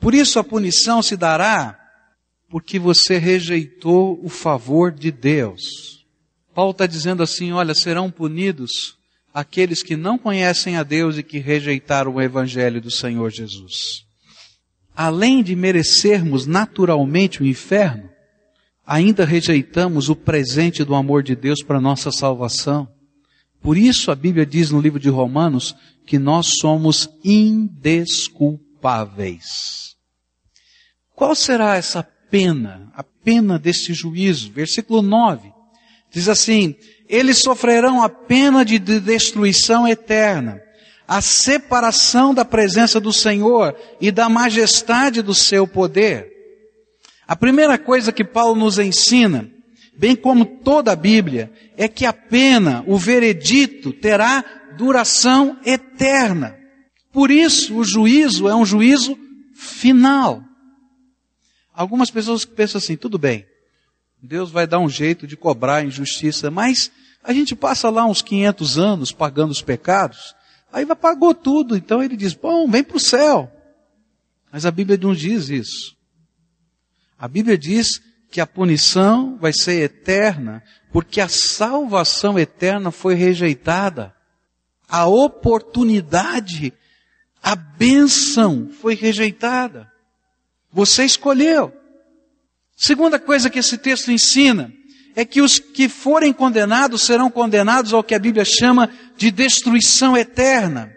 Por 0.01 0.15
isso 0.15 0.39
a 0.39 0.45
punição 0.45 1.01
se 1.01 1.17
dará 1.17 1.78
porque 2.49 2.79
você 2.79 3.19
rejeitou 3.19 4.19
o 4.23 4.29
favor 4.29 4.91
de 4.91 5.11
Deus. 5.11 6.07
Paulo 6.55 6.73
está 6.73 6.87
dizendo 6.87 7.23
assim: 7.23 7.53
olha, 7.53 7.75
serão 7.75 8.11
punidos 8.11 8.97
aqueles 9.33 9.83
que 9.83 9.97
não 9.97 10.19
conhecem 10.19 10.77
a 10.77 10.83
Deus 10.83 11.19
e 11.19 11.23
que 11.23 11.39
rejeitaram 11.39 12.15
o 12.15 12.21
Evangelho 12.21 12.81
do 12.81 12.91
Senhor 12.91 13.31
Jesus. 13.31 14.05
Além 14.97 15.43
de 15.43 15.55
merecermos 15.55 16.47
naturalmente 16.47 17.43
o 17.43 17.47
inferno, 17.47 18.09
ainda 18.85 19.25
rejeitamos 19.25 20.09
o 20.09 20.17
presente 20.17 20.83
do 20.83 20.95
amor 20.95 21.23
de 21.23 21.37
Deus 21.37 21.63
para 21.63 21.81
nossa 21.81 22.11
salvação. 22.11 22.89
Por 23.61 23.77
isso 23.77 24.11
a 24.11 24.17
Bíblia 24.17 24.47
diz 24.47 24.71
no 24.71 24.81
livro 24.81 24.99
de 24.99 25.09
Romanos 25.09 25.77
que 26.07 26.19
nós 26.19 26.55
somos 26.61 27.09
indesculpáveis. 27.23 29.97
Qual 31.15 31.35
será 31.35 31.77
essa 31.77 32.03
pena, 32.31 32.91
a 32.95 33.03
pena 33.03 33.59
deste 33.59 33.93
juízo. 33.93 34.51
Versículo 34.53 35.03
9 35.03 35.53
diz 36.11 36.29
assim: 36.29 36.75
Eles 37.09 37.39
sofrerão 37.39 38.03
a 38.03 38.09
pena 38.09 38.65
de 38.65 38.79
destruição 38.79 39.87
eterna, 39.87 40.61
a 41.07 41.21
separação 41.21 42.35
da 42.35 42.45
presença 42.45 43.01
do 43.01 43.13
Senhor 43.13 43.75
e 44.01 44.11
da 44.11 44.29
majestade 44.29 45.23
do 45.23 45.35
seu 45.35 45.67
poder. 45.67 46.33
A 47.27 47.37
primeira 47.37 47.77
coisa 47.77 48.13
que 48.13 48.25
Paulo 48.25 48.59
nos 48.59 48.79
ensina, 48.79 49.51
bem 49.97 50.17
como 50.17 50.45
toda 50.45 50.93
a 50.93 50.97
Bíblia, 50.97 51.53
é 51.77 51.87
que 51.87 52.07
a 52.07 52.13
pena, 52.13 52.83
o 52.87 52.97
veredito, 52.97 53.93
terá 53.93 54.45
duração 54.77 55.59
eterna. 55.65 56.57
Por 57.13 57.31
isso, 57.31 57.77
o 57.77 57.85
juízo 57.85 58.49
é 58.49 58.55
um 58.55 58.65
juízo 58.65 59.19
final. 59.55 60.48
Algumas 61.79 62.11
pessoas 62.11 62.45
pensam 62.45 62.81
assim, 62.81 62.97
tudo 62.97 63.17
bem, 63.21 63.47
Deus 64.21 64.51
vai 64.51 64.67
dar 64.67 64.81
um 64.81 64.89
jeito 64.89 65.29
de 65.29 65.37
cobrar 65.37 65.77
a 65.77 65.85
injustiça, 65.85 66.51
mas 66.51 66.91
a 67.23 67.33
gente 67.33 67.55
passa 67.55 67.89
lá 67.89 68.05
uns 68.05 68.21
500 68.21 68.79
anos 68.81 69.13
pagando 69.13 69.53
os 69.53 69.63
pecados, 69.63 70.35
aí 70.73 70.85
vai 70.85 70.97
pagou 70.97 71.33
tudo, 71.33 71.77
então 71.77 72.03
ele 72.03 72.17
diz, 72.17 72.35
bom, 72.35 72.69
vem 72.69 72.83
para 72.83 72.97
o 72.97 73.01
céu. 73.01 73.49
Mas 74.51 74.67
a 74.67 74.73
Bíblia 74.73 74.99
não 75.01 75.15
diz 75.15 75.51
isso. 75.51 75.97
A 77.17 77.29
Bíblia 77.29 77.57
diz 77.57 78.03
que 78.29 78.41
a 78.41 78.47
punição 78.47 79.39
vai 79.39 79.53
ser 79.53 79.81
eterna, 79.81 80.65
porque 80.93 81.21
a 81.21 81.29
salvação 81.29 82.37
eterna 82.37 82.91
foi 82.91 83.15
rejeitada. 83.15 84.13
A 84.89 85.07
oportunidade, 85.07 86.73
a 87.41 87.55
bênção 87.55 88.69
foi 88.69 88.97
rejeitada. 88.97 89.89
Você 90.73 91.05
escolheu. 91.05 91.73
Segunda 92.77 93.19
coisa 93.19 93.51
que 93.51 93.59
esse 93.59 93.77
texto 93.77 94.13
ensina 94.13 94.73
é 95.17 95.25
que 95.25 95.43
os 95.43 95.59
que 95.59 95.89
forem 95.89 96.33
condenados 96.33 97.03
serão 97.03 97.31
condenados 97.31 97.93
ao 97.93 98.05
que 98.05 98.15
a 98.15 98.19
Bíblia 98.19 98.45
chama 98.45 98.89
de 99.17 99.31
destruição 99.31 100.17
eterna. 100.17 100.95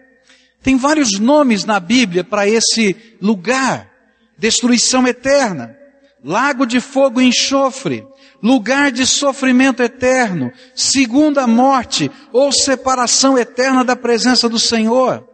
Tem 0.62 0.76
vários 0.76 1.18
nomes 1.18 1.64
na 1.64 1.80
Bíblia 1.80 2.22
para 2.22 2.48
esse 2.48 2.96
lugar. 3.20 3.90
Destruição 4.38 5.06
eterna, 5.06 5.76
lago 6.24 6.66
de 6.66 6.80
fogo 6.80 7.20
e 7.20 7.26
enxofre, 7.26 8.04
lugar 8.42 8.90
de 8.90 9.06
sofrimento 9.06 9.82
eterno, 9.82 10.52
segunda 10.74 11.46
morte 11.46 12.10
ou 12.32 12.52
separação 12.52 13.38
eterna 13.38 13.84
da 13.84 13.94
presença 13.94 14.48
do 14.48 14.58
Senhor. 14.58 15.28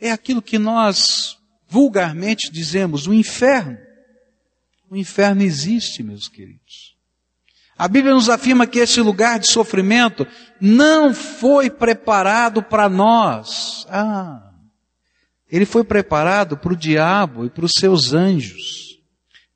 É 0.00 0.10
aquilo 0.10 0.42
que 0.42 0.58
nós 0.58 1.37
vulgarmente 1.68 2.50
dizemos, 2.50 3.06
o 3.06 3.12
inferno. 3.12 3.76
O 4.90 4.96
inferno 4.96 5.42
existe, 5.42 6.02
meus 6.02 6.28
queridos. 6.28 6.96
A 7.76 7.86
Bíblia 7.86 8.14
nos 8.14 8.28
afirma 8.28 8.66
que 8.66 8.80
esse 8.80 9.00
lugar 9.00 9.38
de 9.38 9.46
sofrimento 9.46 10.26
não 10.60 11.14
foi 11.14 11.70
preparado 11.70 12.62
para 12.62 12.88
nós. 12.88 13.86
Ah, 13.88 14.50
ele 15.50 15.64
foi 15.64 15.84
preparado 15.84 16.56
para 16.56 16.72
o 16.72 16.76
diabo 16.76 17.44
e 17.44 17.50
para 17.50 17.64
os 17.64 17.72
seus 17.78 18.12
anjos. 18.12 18.98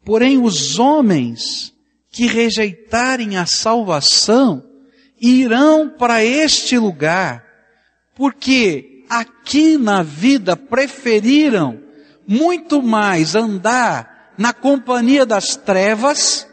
Porém, 0.04 0.38
os 0.38 0.78
homens 0.78 1.72
que 2.10 2.26
rejeitarem 2.26 3.36
a 3.36 3.46
salvação 3.46 4.62
irão 5.20 5.88
para 5.88 6.24
este 6.24 6.78
lugar, 6.78 7.44
porque 8.14 9.04
aqui 9.08 9.76
na 9.76 10.02
vida 10.02 10.56
preferiram 10.56 11.80
muito 12.26 12.82
mais 12.82 13.34
andar 13.34 14.32
na 14.38 14.52
companhia 14.52 15.26
das 15.26 15.56
trevas 15.56 16.48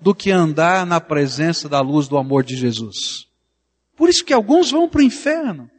do 0.00 0.14
que 0.14 0.30
andar 0.30 0.84
na 0.84 1.00
presença 1.00 1.68
da 1.68 1.80
luz 1.80 2.08
do 2.08 2.18
amor 2.18 2.42
de 2.42 2.56
Jesus. 2.56 3.26
Por 3.96 4.08
isso 4.08 4.24
que 4.24 4.32
alguns 4.32 4.70
vão 4.70 4.88
para 4.88 5.00
o 5.00 5.04
inferno. 5.04 5.70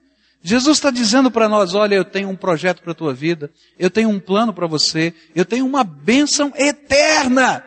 Jesus 0.41 0.77
está 0.77 0.91
dizendo 0.91 1.31
para 1.31 1.47
nós, 1.47 1.73
olha, 1.73 1.95
eu 1.95 2.05
tenho 2.05 2.29
um 2.29 2.35
projeto 2.35 2.81
para 2.81 2.91
a 2.91 2.95
tua 2.95 3.13
vida, 3.13 3.49
eu 3.79 3.89
tenho 3.89 4.09
um 4.09 4.19
plano 4.19 4.53
para 4.53 4.67
você, 4.67 5.13
eu 5.33 5.45
tenho 5.45 5.65
uma 5.65 5.83
bênção 5.83 6.51
eterna. 6.55 7.63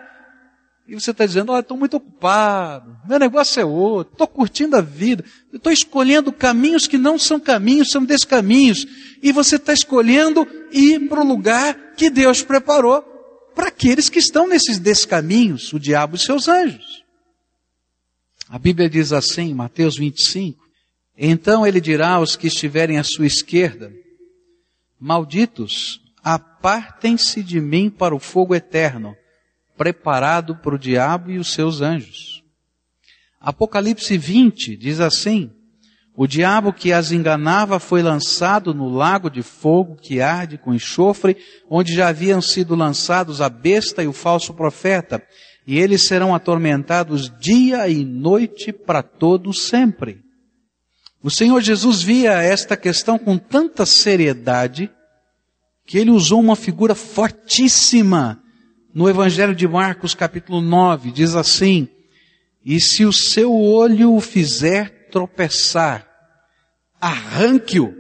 E 0.89 0.95
você 0.95 1.11
está 1.11 1.27
dizendo, 1.27 1.51
olha, 1.51 1.61
estou 1.61 1.77
muito 1.77 1.97
ocupado, 1.97 2.97
meu 3.09 3.19
negócio 3.19 3.61
é 3.61 3.65
outro, 3.65 4.13
estou 4.13 4.29
curtindo 4.29 4.77
a 4.77 4.81
vida, 4.81 5.25
estou 5.53 5.73
escolhendo 5.73 6.33
caminhos 6.33 6.87
que 6.87 6.97
não 6.97 7.19
são 7.19 7.41
caminhos, 7.41 7.91
são 7.91 8.05
descaminhos. 8.05 8.87
E 9.21 9.33
você 9.33 9.57
está 9.57 9.73
escolhendo 9.73 10.47
ir 10.71 11.09
para 11.09 11.21
o 11.21 11.27
lugar 11.27 11.95
que 11.97 12.09
Deus 12.09 12.43
preparou 12.43 13.03
para 13.53 13.69
aqueles 13.69 14.09
que 14.09 14.21
estão 14.21 14.47
nesses 14.47 14.79
descaminhos, 14.79 15.73
o 15.73 15.81
diabo 15.81 16.15
e 16.15 16.21
seus 16.21 16.47
anjos. 16.47 17.05
A 18.49 18.59
Bíblia 18.59 18.89
diz 18.89 19.13
assim, 19.13 19.53
Mateus 19.55 19.97
25, 19.97 20.63
então 21.19 21.67
ele 21.67 21.81
dirá 21.81 22.11
aos 22.11 22.37
que 22.37 22.47
estiverem 22.47 22.99
à 22.99 23.03
sua 23.03 23.27
esquerda, 23.27 23.93
malditos, 25.01 26.01
apartem-se 26.23 27.43
de 27.43 27.61
mim 27.61 27.91
para 27.91 28.15
o 28.15 28.21
fogo 28.21 28.55
eterno, 28.55 29.17
preparado 29.77 30.57
para 30.57 30.75
o 30.75 30.79
diabo 30.79 31.31
e 31.31 31.39
os 31.39 31.53
seus 31.53 31.81
anjos. 31.81 32.43
Apocalipse 33.41 34.17
20 34.17 34.77
diz 34.77 35.01
assim, 35.01 35.51
o 36.17 36.27
diabo 36.27 36.73
que 36.73 36.95
as 36.95 37.13
enganava 37.13 37.79
foi 37.79 38.03
lançado 38.03 38.73
no 38.73 38.89
lago 38.89 39.29
de 39.29 39.43
fogo 39.43 39.97
que 39.97 40.21
arde 40.21 40.57
com 40.57 40.73
enxofre, 40.73 41.37
onde 41.69 41.95
já 41.95 42.09
haviam 42.09 42.41
sido 42.41 42.75
lançados 42.75 43.43
a 43.43 43.51
besta 43.51 44.03
e 44.03 44.07
o 44.07 44.15
falso 44.15 44.55
profeta, 44.55 45.23
e 45.67 45.79
eles 45.79 46.07
serão 46.07 46.35
atormentados 46.35 47.31
dia 47.39 47.87
e 47.87 48.03
noite 48.03 48.73
para 48.73 49.03
todo 49.03 49.53
sempre. 49.53 50.25
O 51.23 51.31
Senhor 51.31 51.61
Jesus 51.61 52.03
via 52.03 52.33
esta 52.41 52.77
questão 52.77 53.19
com 53.19 53.37
tanta 53.37 53.85
seriedade 53.85 54.91
que 55.85 55.99
ele 55.99 56.11
usou 56.11 56.41
uma 56.41 56.57
figura 56.57 56.95
fortíssima 56.95 58.43
no 58.97 59.11
Evangelho 59.11 59.55
de 59.55 59.69
Marcos, 59.69 60.15
capítulo 60.15 60.63
9, 60.63 61.13
diz 61.13 61.37
assim: 61.37 61.87
E 62.65 62.81
se 62.81 63.05
o 63.05 63.13
seu 63.13 63.55
olho 63.55 64.15
o 64.15 64.23
fizer 64.23 65.11
tropeçar, 65.11 66.09
arranque-o. 66.99 67.95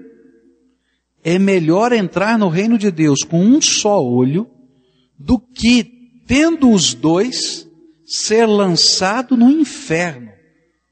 É 1.22 1.38
melhor 1.38 1.92
entrar 1.92 2.38
no 2.38 2.48
reino 2.48 2.78
de 2.78 2.90
Deus 2.90 3.22
com 3.24 3.44
um 3.44 3.61
só 3.61 4.02
olho 4.02 4.50
do 5.18 5.38
que, 5.38 5.85
tendo 6.26 6.70
os 6.70 6.94
dois, 6.94 7.68
ser 8.06 8.46
lançado 8.46 9.37
no 9.37 9.50
inferno, 9.50 10.32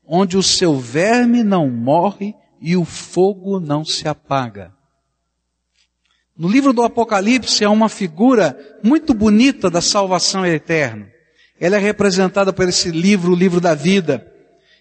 onde 0.07 0.37
o 0.37 0.43
seu 0.43 0.77
verme 0.77 1.43
não 1.43 1.71
morre 1.71 2.35
e 2.61 2.77
o 2.77 2.85
fogo 2.85 3.59
não 3.59 3.83
se 3.83 4.07
apaga. 4.07 4.71
No 6.37 6.49
livro 6.49 6.73
do 6.73 6.83
Apocalipse 6.83 7.65
há 7.65 7.71
uma 7.71 7.89
figura 7.89 8.59
muito 8.83 9.15
bonita 9.15 9.71
da 9.71 9.81
salvação 9.81 10.45
eterna. 10.45 11.09
Ela 11.61 11.77
é 11.77 11.79
representada 11.79 12.53
por 12.53 12.69
esse 12.69 12.91
livro, 12.91 13.33
o 13.33 13.37
livro 13.37 13.61
da 13.61 13.75
vida. 13.75 14.27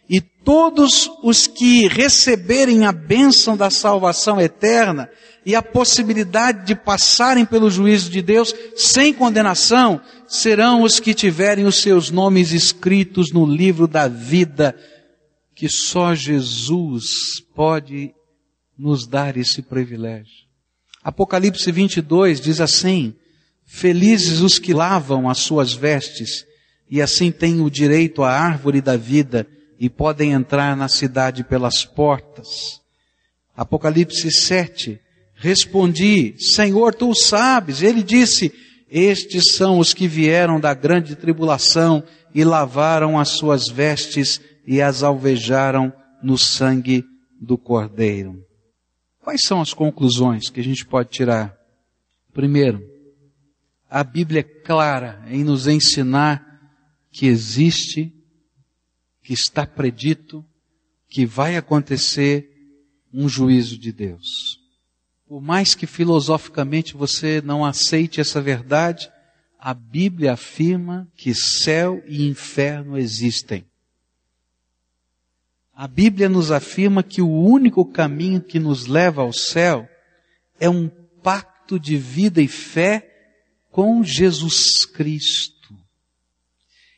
E 0.10 0.20
todos 0.20 1.10
os 1.24 1.46
que 1.46 1.88
receberem 1.88 2.86
a 2.86 2.92
bênção 2.92 3.56
da 3.56 3.70
salvação 3.70 4.42
eterna 4.42 5.08
e 5.46 5.56
a 5.56 5.62
possibilidade 5.62 6.66
de 6.66 6.76
passarem 6.76 7.46
pelo 7.46 7.70
juízo 7.70 8.10
de 8.10 8.22
Deus 8.22 8.54
sem 8.76 9.14
condenação, 9.14 10.02
serão 10.28 10.82
os 10.82 11.00
que 11.00 11.14
tiverem 11.14 11.66
os 11.66 11.76
seus 11.76 12.10
nomes 12.10 12.52
escritos 12.52 13.32
no 13.32 13.46
livro 13.46 13.88
da 13.88 14.08
vida, 14.08 14.76
que 15.54 15.70
só 15.70 16.16
Jesus 16.16 17.42
pode 17.56 18.14
nos 18.78 19.06
dar 19.06 19.38
esse 19.38 19.62
privilégio. 19.62 20.43
Apocalipse 21.04 21.70
22 21.72 22.40
diz 22.40 22.62
assim: 22.62 23.14
Felizes 23.66 24.40
os 24.40 24.58
que 24.58 24.74
lavam 24.74 25.30
as 25.30 25.40
suas 25.40 25.74
vestes, 25.74 26.46
e 26.90 27.02
assim 27.02 27.32
têm 27.32 27.62
o 27.62 27.70
direito 27.70 28.24
à 28.24 28.32
árvore 28.32 28.82
da 28.82 28.96
vida 28.96 29.48
e 29.80 29.90
podem 29.90 30.32
entrar 30.32 30.78
na 30.78 30.88
cidade 30.88 31.44
pelas 31.44 31.84
portas. 31.84 32.80
Apocalipse 33.56 34.32
7. 34.32 35.00
Respondi, 35.36 36.36
Senhor, 36.38 36.94
tu 36.94 37.14
sabes. 37.14 37.82
Ele 37.82 38.02
disse, 38.02 38.54
estes 38.90 39.54
são 39.54 39.80
os 39.80 39.94
que 39.94 40.08
vieram 40.08 40.60
da 40.60 40.74
grande 40.74 41.16
tribulação 41.16 42.04
e 42.34 42.44
lavaram 42.44 43.20
as 43.20 43.30
suas 43.30 43.68
vestes 43.68 44.40
e 44.66 44.82
as 44.82 45.04
alvejaram 45.04 45.92
no 46.22 46.38
sangue 46.38 47.04
do 47.42 47.58
Cordeiro. 47.58 48.46
Quais 49.24 49.40
são 49.46 49.62
as 49.62 49.74
conclusões 49.74 50.50
que 50.50 50.60
a 50.60 50.64
gente 50.64 50.86
pode 50.86 51.10
tirar? 51.10 51.58
Primeiro, 52.34 52.86
a 53.90 54.04
Bíblia 54.04 54.42
é 54.42 54.44
clara 54.44 55.24
em 55.28 55.46
nos 55.46 55.66
ensinar 55.66 56.46
que 57.10 57.26
existe, 57.26 58.14
que 59.24 59.32
está 59.32 59.66
predito, 59.66 60.46
que 61.08 61.26
vai 61.26 61.56
acontecer 61.56 62.50
um 63.14 63.30
juízo 63.30 63.78
de 63.78 63.94
Deus. 63.94 64.60
Por 65.26 65.42
mais 65.42 65.74
que 65.74 65.88
filosoficamente 65.88 66.94
você 66.94 67.42
não 67.42 67.64
aceite 67.64 68.20
essa 68.20 68.42
verdade, 68.42 69.10
a 69.58 69.74
Bíblia 69.74 70.34
afirma 70.34 71.08
que 71.16 71.34
céu 71.34 72.04
e 72.06 72.28
inferno 72.28 72.98
existem. 72.98 73.64
A 75.76 75.88
Bíblia 75.88 76.30
nos 76.30 76.52
afirma 76.52 77.02
que 77.02 77.22
o 77.22 77.30
único 77.30 77.84
caminho 77.84 78.40
que 78.40 78.60
nos 78.60 78.86
leva 78.86 79.24
ao 79.24 79.34
céu 79.34 79.90
é 80.60 80.70
um 80.70 80.88
pacto 80.88 81.80
de 81.80 81.98
vida 81.98 82.42
e 82.42 82.48
fé 82.48 83.10
com 83.72 84.04
Jesus 84.04 84.86
Cristo. 84.86 85.76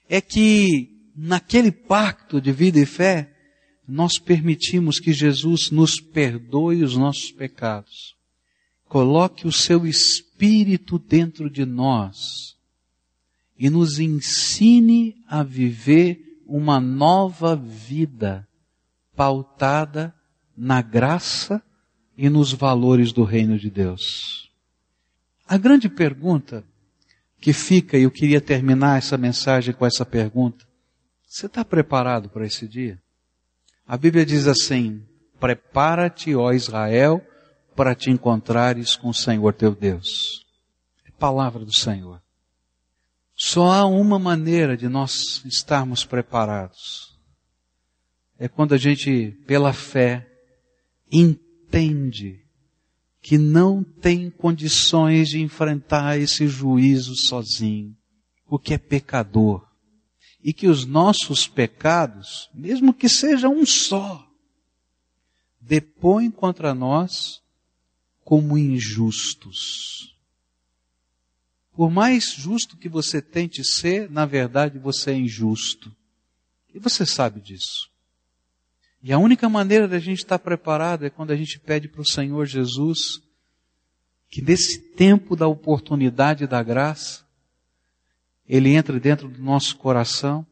É 0.09 0.19
que 0.19 0.93
naquele 1.15 1.71
pacto 1.71 2.41
de 2.41 2.51
vida 2.51 2.77
e 2.77 2.85
fé, 2.85 3.31
nós 3.87 4.19
permitimos 4.19 4.99
que 4.99 5.13
Jesus 5.13 5.71
nos 5.71 6.01
perdoe 6.01 6.83
os 6.83 6.97
nossos 6.97 7.31
pecados, 7.31 8.15
coloque 8.89 9.47
o 9.47 9.51
seu 9.53 9.87
Espírito 9.87 10.99
dentro 10.99 11.49
de 11.49 11.65
nós 11.65 12.57
e 13.57 13.69
nos 13.69 13.99
ensine 13.99 15.15
a 15.27 15.43
viver 15.43 16.41
uma 16.45 16.79
nova 16.81 17.55
vida 17.55 18.45
pautada 19.15 20.13
na 20.55 20.81
graça 20.81 21.61
e 22.17 22.29
nos 22.29 22.53
valores 22.53 23.11
do 23.11 23.23
reino 23.23 23.57
de 23.57 23.69
Deus. 23.69 24.51
A 25.47 25.57
grande 25.57 25.89
pergunta 25.89 26.63
que 27.39 27.53
fica, 27.53 27.97
e 27.97 28.03
eu 28.03 28.11
queria 28.11 28.41
terminar 28.41 28.97
essa 28.97 29.17
mensagem 29.17 29.73
com 29.73 29.85
essa 29.85 30.05
pergunta: 30.05 30.65
você 31.27 31.45
está 31.45 31.63
preparado 31.63 32.29
para 32.29 32.45
esse 32.45 32.67
dia? 32.67 33.01
A 33.85 33.97
Bíblia 33.97 34.25
diz 34.25 34.47
assim: 34.47 35.05
Prepara-te, 35.39 36.35
ó 36.35 36.51
Israel, 36.51 37.21
para 37.75 37.93
te 37.93 38.09
encontrares 38.09 38.95
com 38.95 39.09
o 39.09 39.13
Senhor 39.13 39.53
teu 39.53 39.75
Deus. 39.75 40.45
É 41.05 41.11
palavra 41.11 41.63
do 41.63 41.75
Senhor. 41.75 42.21
Só 43.35 43.69
há 43.69 43.85
uma 43.85 44.17
maneira 44.17 44.77
de 44.77 44.87
nós 44.87 45.43
estarmos 45.45 46.05
preparados. 46.05 47.14
É 48.37 48.47
quando 48.47 48.73
a 48.73 48.77
gente, 48.77 49.31
pela 49.45 49.73
fé, 49.73 50.27
entende 51.11 52.41
que 53.21 53.37
não 53.37 53.83
tem 53.83 54.29
condições 54.29 55.29
de 55.29 55.41
enfrentar 55.41 56.17
esse 56.19 56.47
juízo 56.47 57.15
sozinho, 57.15 57.95
porque 58.45 58.73
é 58.73 58.77
pecador 58.77 59.65
e 60.45 60.53
que 60.53 60.67
os 60.67 60.85
nossos 60.85 61.47
pecados, 61.47 62.51
mesmo 62.53 62.93
que 62.93 63.09
seja 63.09 63.49
um 63.49 63.65
só, 63.65 64.31
depõem 65.59 66.29
contra 66.29 66.75
nós 66.75 67.41
como 68.23 68.55
injustos. 68.55 70.15
Por 71.73 71.89
mais 71.89 72.31
justo 72.31 72.77
que 72.77 72.87
você 72.87 73.23
tente 73.23 73.63
ser, 73.63 74.07
na 74.11 74.27
verdade 74.27 74.77
você 74.77 75.13
é 75.13 75.17
injusto. 75.17 75.91
E 76.71 76.77
você 76.77 77.07
sabe 77.07 77.41
disso. 77.41 77.89
E 79.07 79.13
a 79.13 79.19
única 79.19 79.47
maneira 79.47 79.87
da 79.87 79.99
gente 79.99 80.17
estar 80.17 80.39
preparado 80.39 81.05
é 81.05 81.11
quando 81.11 81.29
a 81.29 81.35
gente 81.35 81.59
pede 81.59 81.87
para 81.87 82.01
o 82.01 82.07
Senhor 82.07 82.43
Jesus 82.47 83.21
que 84.27 84.41
nesse 84.41 84.79
tempo 84.79 85.35
da 85.35 85.47
oportunidade 85.47 86.47
da 86.47 86.63
graça, 86.63 87.23
ele 88.49 88.73
entra 88.73 88.99
dentro 88.99 89.27
do 89.27 89.39
nosso 89.43 89.77
coração, 89.77 90.43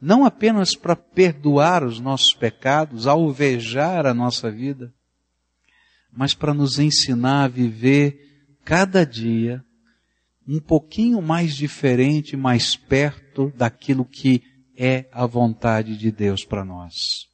não 0.00 0.24
apenas 0.24 0.74
para 0.74 0.96
perdoar 0.96 1.84
os 1.84 2.00
nossos 2.00 2.32
pecados, 2.32 3.06
alvejar 3.06 4.06
a 4.06 4.14
nossa 4.14 4.50
vida, 4.50 4.94
mas 6.10 6.32
para 6.32 6.54
nos 6.54 6.78
ensinar 6.78 7.44
a 7.44 7.48
viver 7.48 8.48
cada 8.64 9.04
dia 9.04 9.62
um 10.48 10.58
pouquinho 10.58 11.20
mais 11.20 11.54
diferente, 11.54 12.34
mais 12.34 12.76
perto 12.76 13.52
daquilo 13.54 14.06
que 14.06 14.42
é 14.74 15.06
a 15.12 15.26
vontade 15.26 15.98
de 15.98 16.10
Deus 16.10 16.46
para 16.46 16.64
nós. 16.64 17.29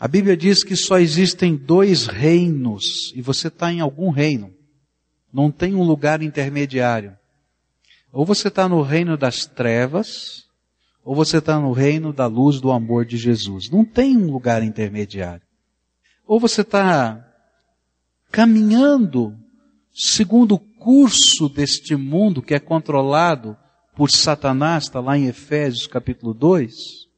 A 0.00 0.08
Bíblia 0.08 0.34
diz 0.34 0.64
que 0.64 0.74
só 0.74 0.98
existem 0.98 1.54
dois 1.54 2.06
reinos, 2.06 3.12
e 3.14 3.20
você 3.20 3.48
está 3.48 3.70
em 3.70 3.80
algum 3.80 4.08
reino. 4.08 4.50
Não 5.30 5.50
tem 5.50 5.74
um 5.74 5.82
lugar 5.82 6.22
intermediário. 6.22 7.14
Ou 8.10 8.24
você 8.24 8.48
está 8.48 8.66
no 8.66 8.80
reino 8.80 9.18
das 9.18 9.44
trevas, 9.44 10.46
ou 11.04 11.14
você 11.14 11.36
está 11.36 11.60
no 11.60 11.72
reino 11.72 12.14
da 12.14 12.26
luz 12.26 12.62
do 12.62 12.72
amor 12.72 13.04
de 13.04 13.18
Jesus. 13.18 13.68
Não 13.68 13.84
tem 13.84 14.16
um 14.16 14.32
lugar 14.32 14.62
intermediário. 14.62 15.42
Ou 16.26 16.40
você 16.40 16.62
está 16.62 17.22
caminhando 18.32 19.36
segundo 19.92 20.54
o 20.54 20.58
curso 20.58 21.46
deste 21.46 21.94
mundo 21.94 22.40
que 22.40 22.54
é 22.54 22.58
controlado 22.58 23.54
por 23.94 24.10
Satanás, 24.10 24.84
está 24.84 24.98
lá 24.98 25.18
em 25.18 25.26
Efésios 25.26 25.86
capítulo 25.86 26.32
2, 26.32 27.09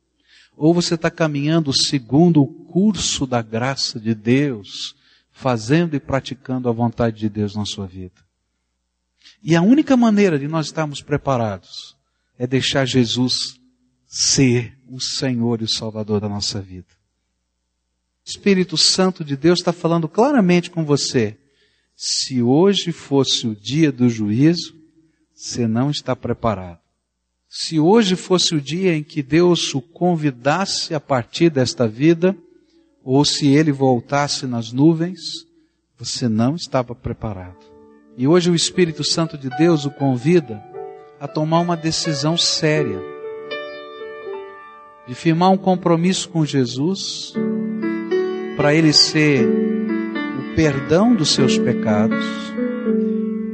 ou 0.57 0.75
você 0.75 0.95
está 0.95 1.11
caminhando 1.11 1.73
segundo 1.73 2.43
o 2.43 2.47
curso 2.47 3.27
da 3.27 3.43
graça 3.43 3.99
de 3.99 4.15
Deus, 4.15 4.95
fazendo 5.31 5.97
e 5.97 6.01
praticando 6.01 6.69
a 6.69 6.73
vontade 6.73 7.19
de 7.19 7.29
Deus 7.29 7.55
na 7.55 7.65
sua 7.65 7.87
vida. 7.87 8.23
E 9.43 9.57
a 9.57 9.63
única 9.63 9.97
maneira 9.97 10.39
de 10.39 10.47
nós 10.47 10.67
estarmos 10.67 11.01
preparados 11.01 11.97
é 12.39 12.47
deixar 12.47 12.87
Jesus 12.87 13.59
ser 14.07 14.79
o 14.89 15.01
Senhor 15.01 15.61
e 15.63 15.65
o 15.65 15.69
Salvador 15.69 16.21
da 16.21 16.29
nossa 16.29 16.61
vida. 16.61 16.89
O 18.25 18.29
Espírito 18.29 18.77
Santo 18.77 19.25
de 19.25 19.37
Deus 19.37 19.59
está 19.59 19.73
falando 19.73 20.09
claramente 20.09 20.71
com 20.71 20.85
você. 20.85 21.39
Se 21.97 22.43
hoje 22.43 22.93
fosse 22.93 23.49
o 23.49 23.57
dia 23.57 23.91
do 23.91 24.09
juízo, 24.09 24.77
você 25.35 25.67
não 25.67 25.91
está 25.91 26.15
preparado. 26.15 26.82
Se 27.55 27.79
hoje 27.79 28.17
fosse 28.17 28.55
o 28.55 28.61
dia 28.63 28.95
em 28.95 29.03
que 29.03 29.23
Deus 29.23 29.75
o 29.75 29.83
convidasse 29.83 30.95
a 30.95 30.99
partir 30.99 31.51
desta 31.51 31.87
vida, 31.87 32.35
ou 33.05 33.27
se 33.27 33.47
ele 33.47 33.71
voltasse 33.71 34.47
nas 34.47 34.73
nuvens, 34.73 35.47
você 35.99 36.31
não 36.31 36.57
estava 36.57 36.95
preparado. 36.95 37.59
E 38.17 38.27
hoje 38.27 38.51
o 38.51 38.55
Espírito 38.55 39.05
Santo 39.05 39.37
de 39.37 39.51
Deus 39.51 39.85
o 39.85 39.91
convida 39.91 40.65
a 41.21 41.29
tomar 41.29 41.61
uma 41.61 41.77
decisão 41.77 42.39
séria, 42.39 42.99
de 45.07 45.15
firmar 45.15 45.51
um 45.51 45.59
compromisso 45.59 46.31
com 46.31 46.47
Jesus, 46.47 47.35
para 48.57 48.75
ele 48.75 48.95
ser 48.95 49.47
o 49.47 50.55
perdão 50.57 51.15
dos 51.15 51.29
seus 51.29 51.59
pecados, 51.59 52.25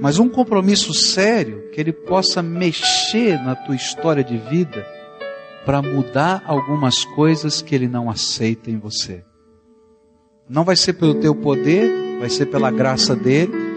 mas 0.01 0.19
um 0.19 0.29
compromisso 0.29 0.95
sério 0.95 1.71
que 1.73 1.81
ele 1.81 1.93
possa 1.93 2.43
mexer 2.43 3.43
na 3.43 3.55
tua 3.55 3.75
história 3.75 4.23
de 4.23 4.37
vida 4.37 4.87
para 5.65 5.83
mudar 5.83 6.43
algumas 6.47 7.05
coisas 7.05 7.61
que 7.61 7.75
ele 7.75 7.89
não 7.89 8.09
aceita 8.09 8.71
em 8.71 8.79
você. 8.79 9.25
Não 10.49 10.65
vai 10.65 10.77
ser 10.77 10.95
pelo 10.95 11.15
teu 11.17 11.35
poder, 11.35 12.19
vai 12.19 12.31
ser 12.31 12.47
pela 12.47 12.71
graça 12.71 13.15
dele 13.15 13.69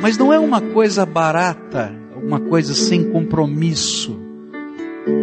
mas 0.00 0.18
não 0.18 0.32
é 0.32 0.38
uma 0.38 0.60
coisa 0.60 1.06
barata, 1.06 1.92
uma 2.14 2.38
coisa 2.38 2.74
sem 2.74 3.10
compromisso. 3.10 4.16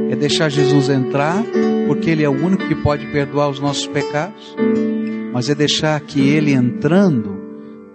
É 0.10 0.16
deixar 0.16 0.50
Jesus 0.50 0.90
entrar, 0.90 1.44
porque 1.88 2.10
Ele 2.10 2.24
é 2.24 2.30
o 2.30 2.32
único 2.32 2.68
que 2.68 2.76
pode 2.76 3.06
perdoar 3.08 3.50
os 3.50 3.60
nossos 3.60 3.86
pecados, 3.88 4.56
mas 5.32 5.50
é 5.50 5.56
deixar 5.56 6.00
que 6.02 6.28
Ele 6.28 6.54
entrando, 6.54 7.43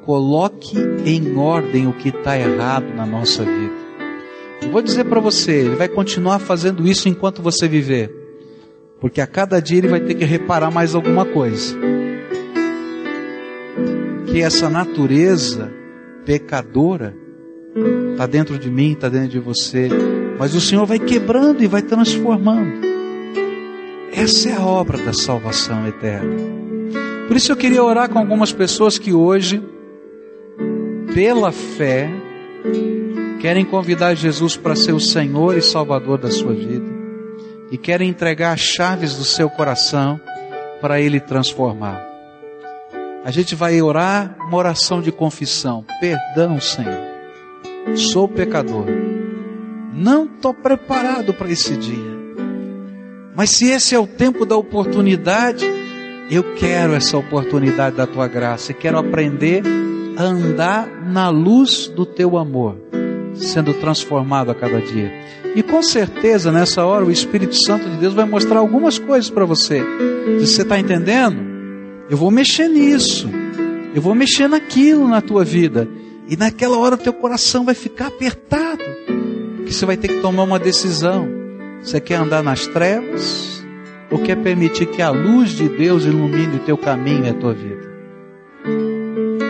coloque 0.09 0.75
em 1.05 1.37
ordem 1.37 1.87
o 1.87 1.93
que 1.93 2.09
está 2.09 2.35
errado 2.35 2.95
na 2.97 3.05
nossa 3.05 3.45
vida. 3.45 3.75
Eu 4.63 4.71
vou 4.71 4.81
dizer 4.81 5.05
para 5.05 5.21
você, 5.21 5.53
Ele 5.53 5.77
vai 5.77 5.87
continuar 5.87 6.39
fazendo 6.39 6.89
isso 6.89 7.11
enquanto 7.11 7.43
você 7.43 7.69
viver, 7.69 8.11
porque 9.03 9.21
a 9.21 9.27
cada 9.27 9.61
dia 9.61 9.77
Ele 9.77 9.89
vai 9.89 10.01
ter 10.01 10.15
que 10.15 10.25
reparar 10.25 10.71
mais 10.71 10.95
alguma 10.95 11.27
coisa. 11.27 11.77
Que 14.29 14.41
essa 14.41 14.71
natureza 14.71 15.71
pecadora 16.25 17.15
está 18.13 18.27
dentro 18.27 18.59
de 18.59 18.71
mim, 18.71 18.93
está 18.93 19.11
dentro 19.11 19.29
de 19.29 19.39
você, 19.39 19.91
mas 20.39 20.55
o 20.55 20.61
Senhor 20.63 20.87
vai 20.87 20.99
quebrando 20.99 21.63
e 21.63 21.67
vai 21.67 21.83
transformando. 21.83 22.81
Essa 24.11 24.49
é 24.49 24.53
a 24.55 24.65
obra 24.65 24.97
da 24.97 25.13
salvação 25.13 25.87
eterna. 25.87 26.35
Por 27.27 27.37
isso 27.37 27.53
eu 27.53 27.57
queria 27.59 27.85
orar 27.85 28.09
com 28.09 28.19
algumas 28.19 28.55
pessoas 28.55 28.99
que 28.99 29.13
hoje, 29.13 29.63
pela 31.15 31.53
fé, 31.53 32.11
querem 33.41 33.65
convidar 33.65 34.15
Jesus 34.15 34.57
para 34.57 34.77
ser 34.77 34.93
o 34.93 35.01
Senhor 35.01 35.57
e 35.57 35.63
Salvador 35.63 36.19
da 36.19 36.31
sua 36.31 36.53
vida 36.53 36.99
e 37.71 37.77
querem 37.77 38.09
entregar 38.09 38.53
as 38.53 38.61
chaves 38.61 39.17
do 39.17 39.25
seu 39.25 39.49
coração 39.51 40.21
para 40.81 41.01
Ele 41.01 41.21
transformar. 41.21 42.07
A 43.25 43.31
gente 43.31 43.55
vai 43.55 43.81
orar 43.83 44.37
uma 44.41 44.57
oração 44.57 45.03
de 45.03 45.13
confissão. 45.13 45.85
Perdão, 46.01 46.61
Senhor. 46.61 47.03
Sou 47.95 48.29
pecador. 48.29 48.87
Não 49.93 50.25
estou 50.25 50.55
preparado 50.55 51.35
para 51.35 51.51
esse 51.51 51.77
dia. 51.77 52.19
Mas 53.35 53.51
se 53.51 53.67
esse 53.67 53.95
é 53.95 53.99
o 53.99 54.07
tempo 54.07 54.47
da 54.47 54.57
oportunidade, 54.57 55.67
eu 56.31 56.55
quero 56.55 56.95
essa 56.95 57.19
oportunidade 57.19 57.97
da 57.97 58.07
tua 58.07 58.27
graça 58.27 58.73
e 58.73 58.75
quero 58.75 58.99
aprender 58.99 59.63
a 60.19 60.25
andar 60.25 60.89
na 61.07 61.29
luz 61.29 61.87
do 61.87 62.05
teu 62.05 62.37
amor, 62.37 62.77
sendo 63.35 63.73
transformado 63.75 64.51
a 64.51 64.55
cada 64.55 64.81
dia. 64.81 65.12
E 65.55 65.62
com 65.62 65.81
certeza 65.81 66.51
nessa 66.51 66.85
hora 66.85 67.05
o 67.05 67.11
Espírito 67.11 67.55
Santo 67.55 67.89
de 67.89 67.99
Deus 67.99 68.14
vai 68.14 68.25
mostrar 68.25 68.59
algumas 68.59 68.99
coisas 68.99 69.31
para 69.31 69.45
você. 69.45 69.81
Você 70.41 70.62
está 70.62 70.77
entendendo? 70.77 71.41
Eu 72.11 72.16
vou 72.16 72.33
mexer 72.33 72.66
nisso. 72.66 73.31
Eu 73.95 74.03
vou 74.03 74.12
mexer 74.12 74.49
naquilo 74.49 75.07
na 75.07 75.21
tua 75.21 75.45
vida. 75.45 75.89
E 76.29 76.37
naquela 76.37 76.77
hora 76.79 76.97
teu 76.97 77.12
coração 77.12 77.64
vai 77.64 77.77
ficar 77.77 78.09
apertado. 78.09 78.83
Porque 79.57 79.73
você 79.73 79.87
vai 79.87 79.97
ter 79.97 80.09
que 80.09 80.21
tomar 80.21 80.43
uma 80.43 80.59
decisão. 80.59 81.29
Você 81.81 82.01
quer 82.01 82.16
andar 82.16 82.43
nas 82.43 82.66
trevas 82.66 83.64
ou 84.11 84.19
quer 84.19 84.37
permitir 84.37 84.87
que 84.87 85.01
a 85.01 85.11
luz 85.11 85.51
de 85.51 85.69
Deus 85.69 86.05
ilumine 86.05 86.57
o 86.57 86.61
teu 86.61 86.77
caminho 86.77 87.25
e 87.25 87.29
a 87.29 87.35
tua 87.35 87.55
vida? 87.55 87.88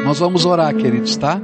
Nós 0.08 0.20
vamos 0.20 0.46
orar, 0.46 0.74
queridos, 0.74 1.18
tá? 1.18 1.38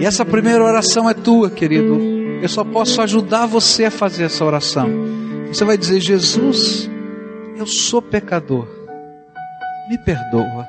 E 0.00 0.04
essa 0.04 0.24
primeira 0.24 0.64
oração 0.64 1.08
é 1.08 1.14
tua, 1.14 1.48
querido. 1.48 2.00
Eu 2.42 2.48
só 2.48 2.64
posso 2.64 3.00
ajudar 3.00 3.46
você 3.46 3.84
a 3.84 3.92
fazer 3.92 4.24
essa 4.24 4.44
oração. 4.44 4.90
Você 5.46 5.64
vai 5.64 5.78
dizer: 5.78 6.00
Jesus, 6.00 6.90
eu 7.56 7.68
sou 7.68 8.02
pecador, 8.02 8.66
me 9.88 9.96
perdoa, 9.98 10.66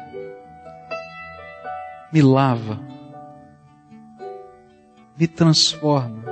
me 2.13 2.21
lava, 2.21 2.79
me 5.17 5.25
transforma. 5.25 6.23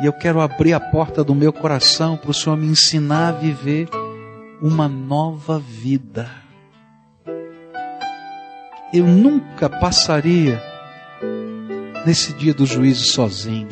E 0.00 0.06
eu 0.06 0.12
quero 0.12 0.40
abrir 0.40 0.74
a 0.74 0.80
porta 0.80 1.24
do 1.24 1.34
meu 1.34 1.52
coração 1.52 2.16
para 2.16 2.30
o 2.30 2.34
Senhor 2.34 2.56
me 2.56 2.68
ensinar 2.68 3.30
a 3.30 3.32
viver 3.32 3.88
uma 4.60 4.86
nova 4.86 5.58
vida. 5.58 6.41
Eu 8.92 9.06
nunca 9.06 9.70
passaria 9.70 10.62
nesse 12.04 12.34
dia 12.34 12.52
do 12.52 12.66
juízo 12.66 13.06
sozinho. 13.06 13.68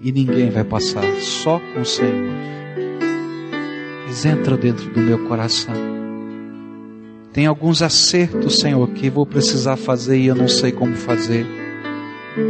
E 0.00 0.10
ninguém 0.10 0.50
vai 0.50 0.64
passar, 0.64 1.04
só 1.20 1.60
com 1.72 1.82
o 1.82 1.84
Senhor. 1.84 2.32
Mas 4.04 4.26
entra 4.26 4.56
dentro 4.56 4.90
do 4.90 5.00
meu 5.00 5.28
coração. 5.28 5.74
Tem 7.32 7.46
alguns 7.46 7.80
acertos, 7.80 8.56
Senhor, 8.56 8.88
que 8.88 9.08
vou 9.08 9.24
precisar 9.24 9.76
fazer 9.76 10.18
e 10.18 10.26
eu 10.26 10.34
não 10.34 10.48
sei 10.48 10.72
como 10.72 10.96
fazer. 10.96 11.46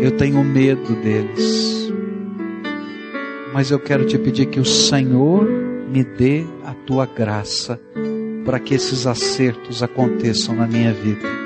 Eu 0.00 0.12
tenho 0.12 0.42
medo 0.42 0.94
deles. 1.02 1.92
Mas 3.52 3.70
eu 3.70 3.78
quero 3.78 4.06
te 4.06 4.16
pedir 4.16 4.46
que 4.46 4.58
o 4.58 4.64
Senhor 4.64 5.46
me 5.46 6.02
dê 6.02 6.46
a 6.64 6.72
tua 6.72 7.04
graça 7.04 7.78
para 8.46 8.58
que 8.58 8.74
esses 8.74 9.06
acertos 9.06 9.82
aconteçam 9.82 10.56
na 10.56 10.66
minha 10.66 10.94
vida. 10.94 11.41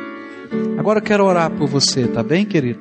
Agora 0.87 1.01
eu 1.01 1.03
quero 1.03 1.24
orar 1.24 1.51
por 1.51 1.66
você, 1.66 2.07
tá 2.07 2.22
bem, 2.22 2.47
querido? 2.47 2.78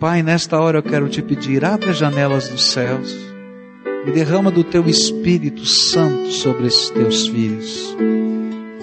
Pai, 0.00 0.24
nesta 0.24 0.60
hora 0.60 0.78
eu 0.78 0.82
quero 0.82 1.08
te 1.08 1.22
pedir, 1.22 1.64
abre 1.64 1.90
as 1.90 1.96
janelas 1.96 2.48
dos 2.48 2.64
céus 2.64 3.16
e 4.04 4.10
derrama 4.10 4.50
do 4.50 4.64
teu 4.64 4.88
Espírito 4.88 5.64
Santo 5.64 6.32
sobre 6.32 6.66
esses 6.66 6.90
teus 6.90 7.28
filhos. 7.28 7.96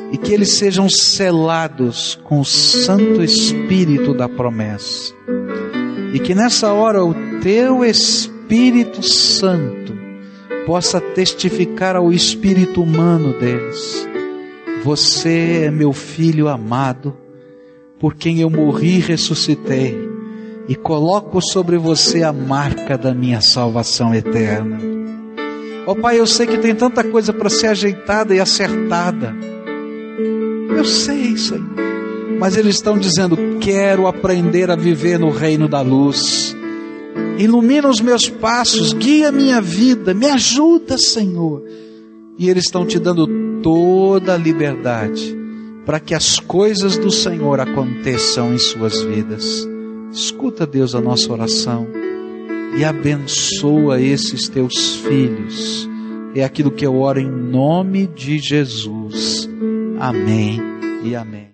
E 0.09 0.17
que 0.17 0.33
eles 0.33 0.53
sejam 0.53 0.87
selados 0.87 2.17
com 2.23 2.39
o 2.39 2.45
Santo 2.45 3.21
Espírito 3.21 4.13
da 4.13 4.29
promessa. 4.29 5.13
E 6.13 6.19
que 6.19 6.33
nessa 6.33 6.71
hora 6.71 7.03
o 7.03 7.13
teu 7.41 7.83
Espírito 7.83 9.03
Santo 9.03 9.93
possa 10.65 11.01
testificar 11.01 11.97
ao 11.97 12.09
espírito 12.09 12.81
humano 12.81 13.37
deles: 13.37 14.07
Você 14.81 15.63
é 15.65 15.69
meu 15.69 15.91
filho 15.91 16.47
amado, 16.47 17.17
por 17.99 18.15
quem 18.15 18.39
eu 18.39 18.49
morri 18.49 18.97
e 18.97 18.99
ressuscitei, 18.99 20.09
e 20.67 20.75
coloco 20.75 21.41
sobre 21.41 21.77
você 21.77 22.23
a 22.23 22.31
marca 22.31 22.97
da 22.97 23.13
minha 23.13 23.41
salvação 23.41 24.13
eterna. 24.13 24.79
Ó 25.85 25.91
oh, 25.91 25.95
Pai, 25.95 26.19
eu 26.19 26.27
sei 26.27 26.45
que 26.45 26.57
tem 26.59 26.75
tanta 26.75 27.03
coisa 27.03 27.33
para 27.33 27.49
ser 27.49 27.67
ajeitada 27.67 28.35
e 28.35 28.39
acertada. 28.39 29.35
Eu 30.69 30.85
sei, 30.85 31.35
Senhor. 31.35 31.67
Mas 32.39 32.55
eles 32.55 32.75
estão 32.75 32.97
dizendo: 32.97 33.35
quero 33.59 34.05
aprender 34.05 34.69
a 34.69 34.75
viver 34.75 35.19
no 35.19 35.29
reino 35.29 35.67
da 35.67 35.81
luz 35.81 36.55
ilumina 37.39 37.87
os 37.87 38.01
meus 38.01 38.27
passos, 38.29 38.91
guia 38.91 39.31
minha 39.31 39.61
vida, 39.61 40.13
me 40.13 40.27
ajuda, 40.27 40.97
Senhor. 40.97 41.63
E 42.37 42.49
eles 42.49 42.65
estão 42.65 42.85
te 42.85 42.99
dando 42.99 43.61
toda 43.61 44.33
a 44.33 44.37
liberdade 44.37 45.38
para 45.89 45.99
que 45.99 46.13
as 46.13 46.39
coisas 46.39 46.99
do 46.99 47.09
Senhor 47.09 47.59
aconteçam 47.59 48.53
em 48.53 48.59
suas 48.59 49.01
vidas. 49.01 49.67
Escuta, 50.11 50.67
Deus, 50.67 50.93
a 50.93 51.01
nossa 51.01 51.33
oração 51.33 51.87
e 52.77 52.85
abençoa 52.85 53.99
esses 53.99 54.47
teus 54.47 54.97
filhos. 54.97 55.89
É 56.35 56.43
aquilo 56.43 56.69
que 56.69 56.85
eu 56.85 56.95
oro 57.01 57.19
em 57.19 57.27
nome 57.27 58.05
de 58.05 58.37
Jesus. 58.37 59.49
Amém 59.99 60.61
e 61.03 61.15
amém. 61.15 61.49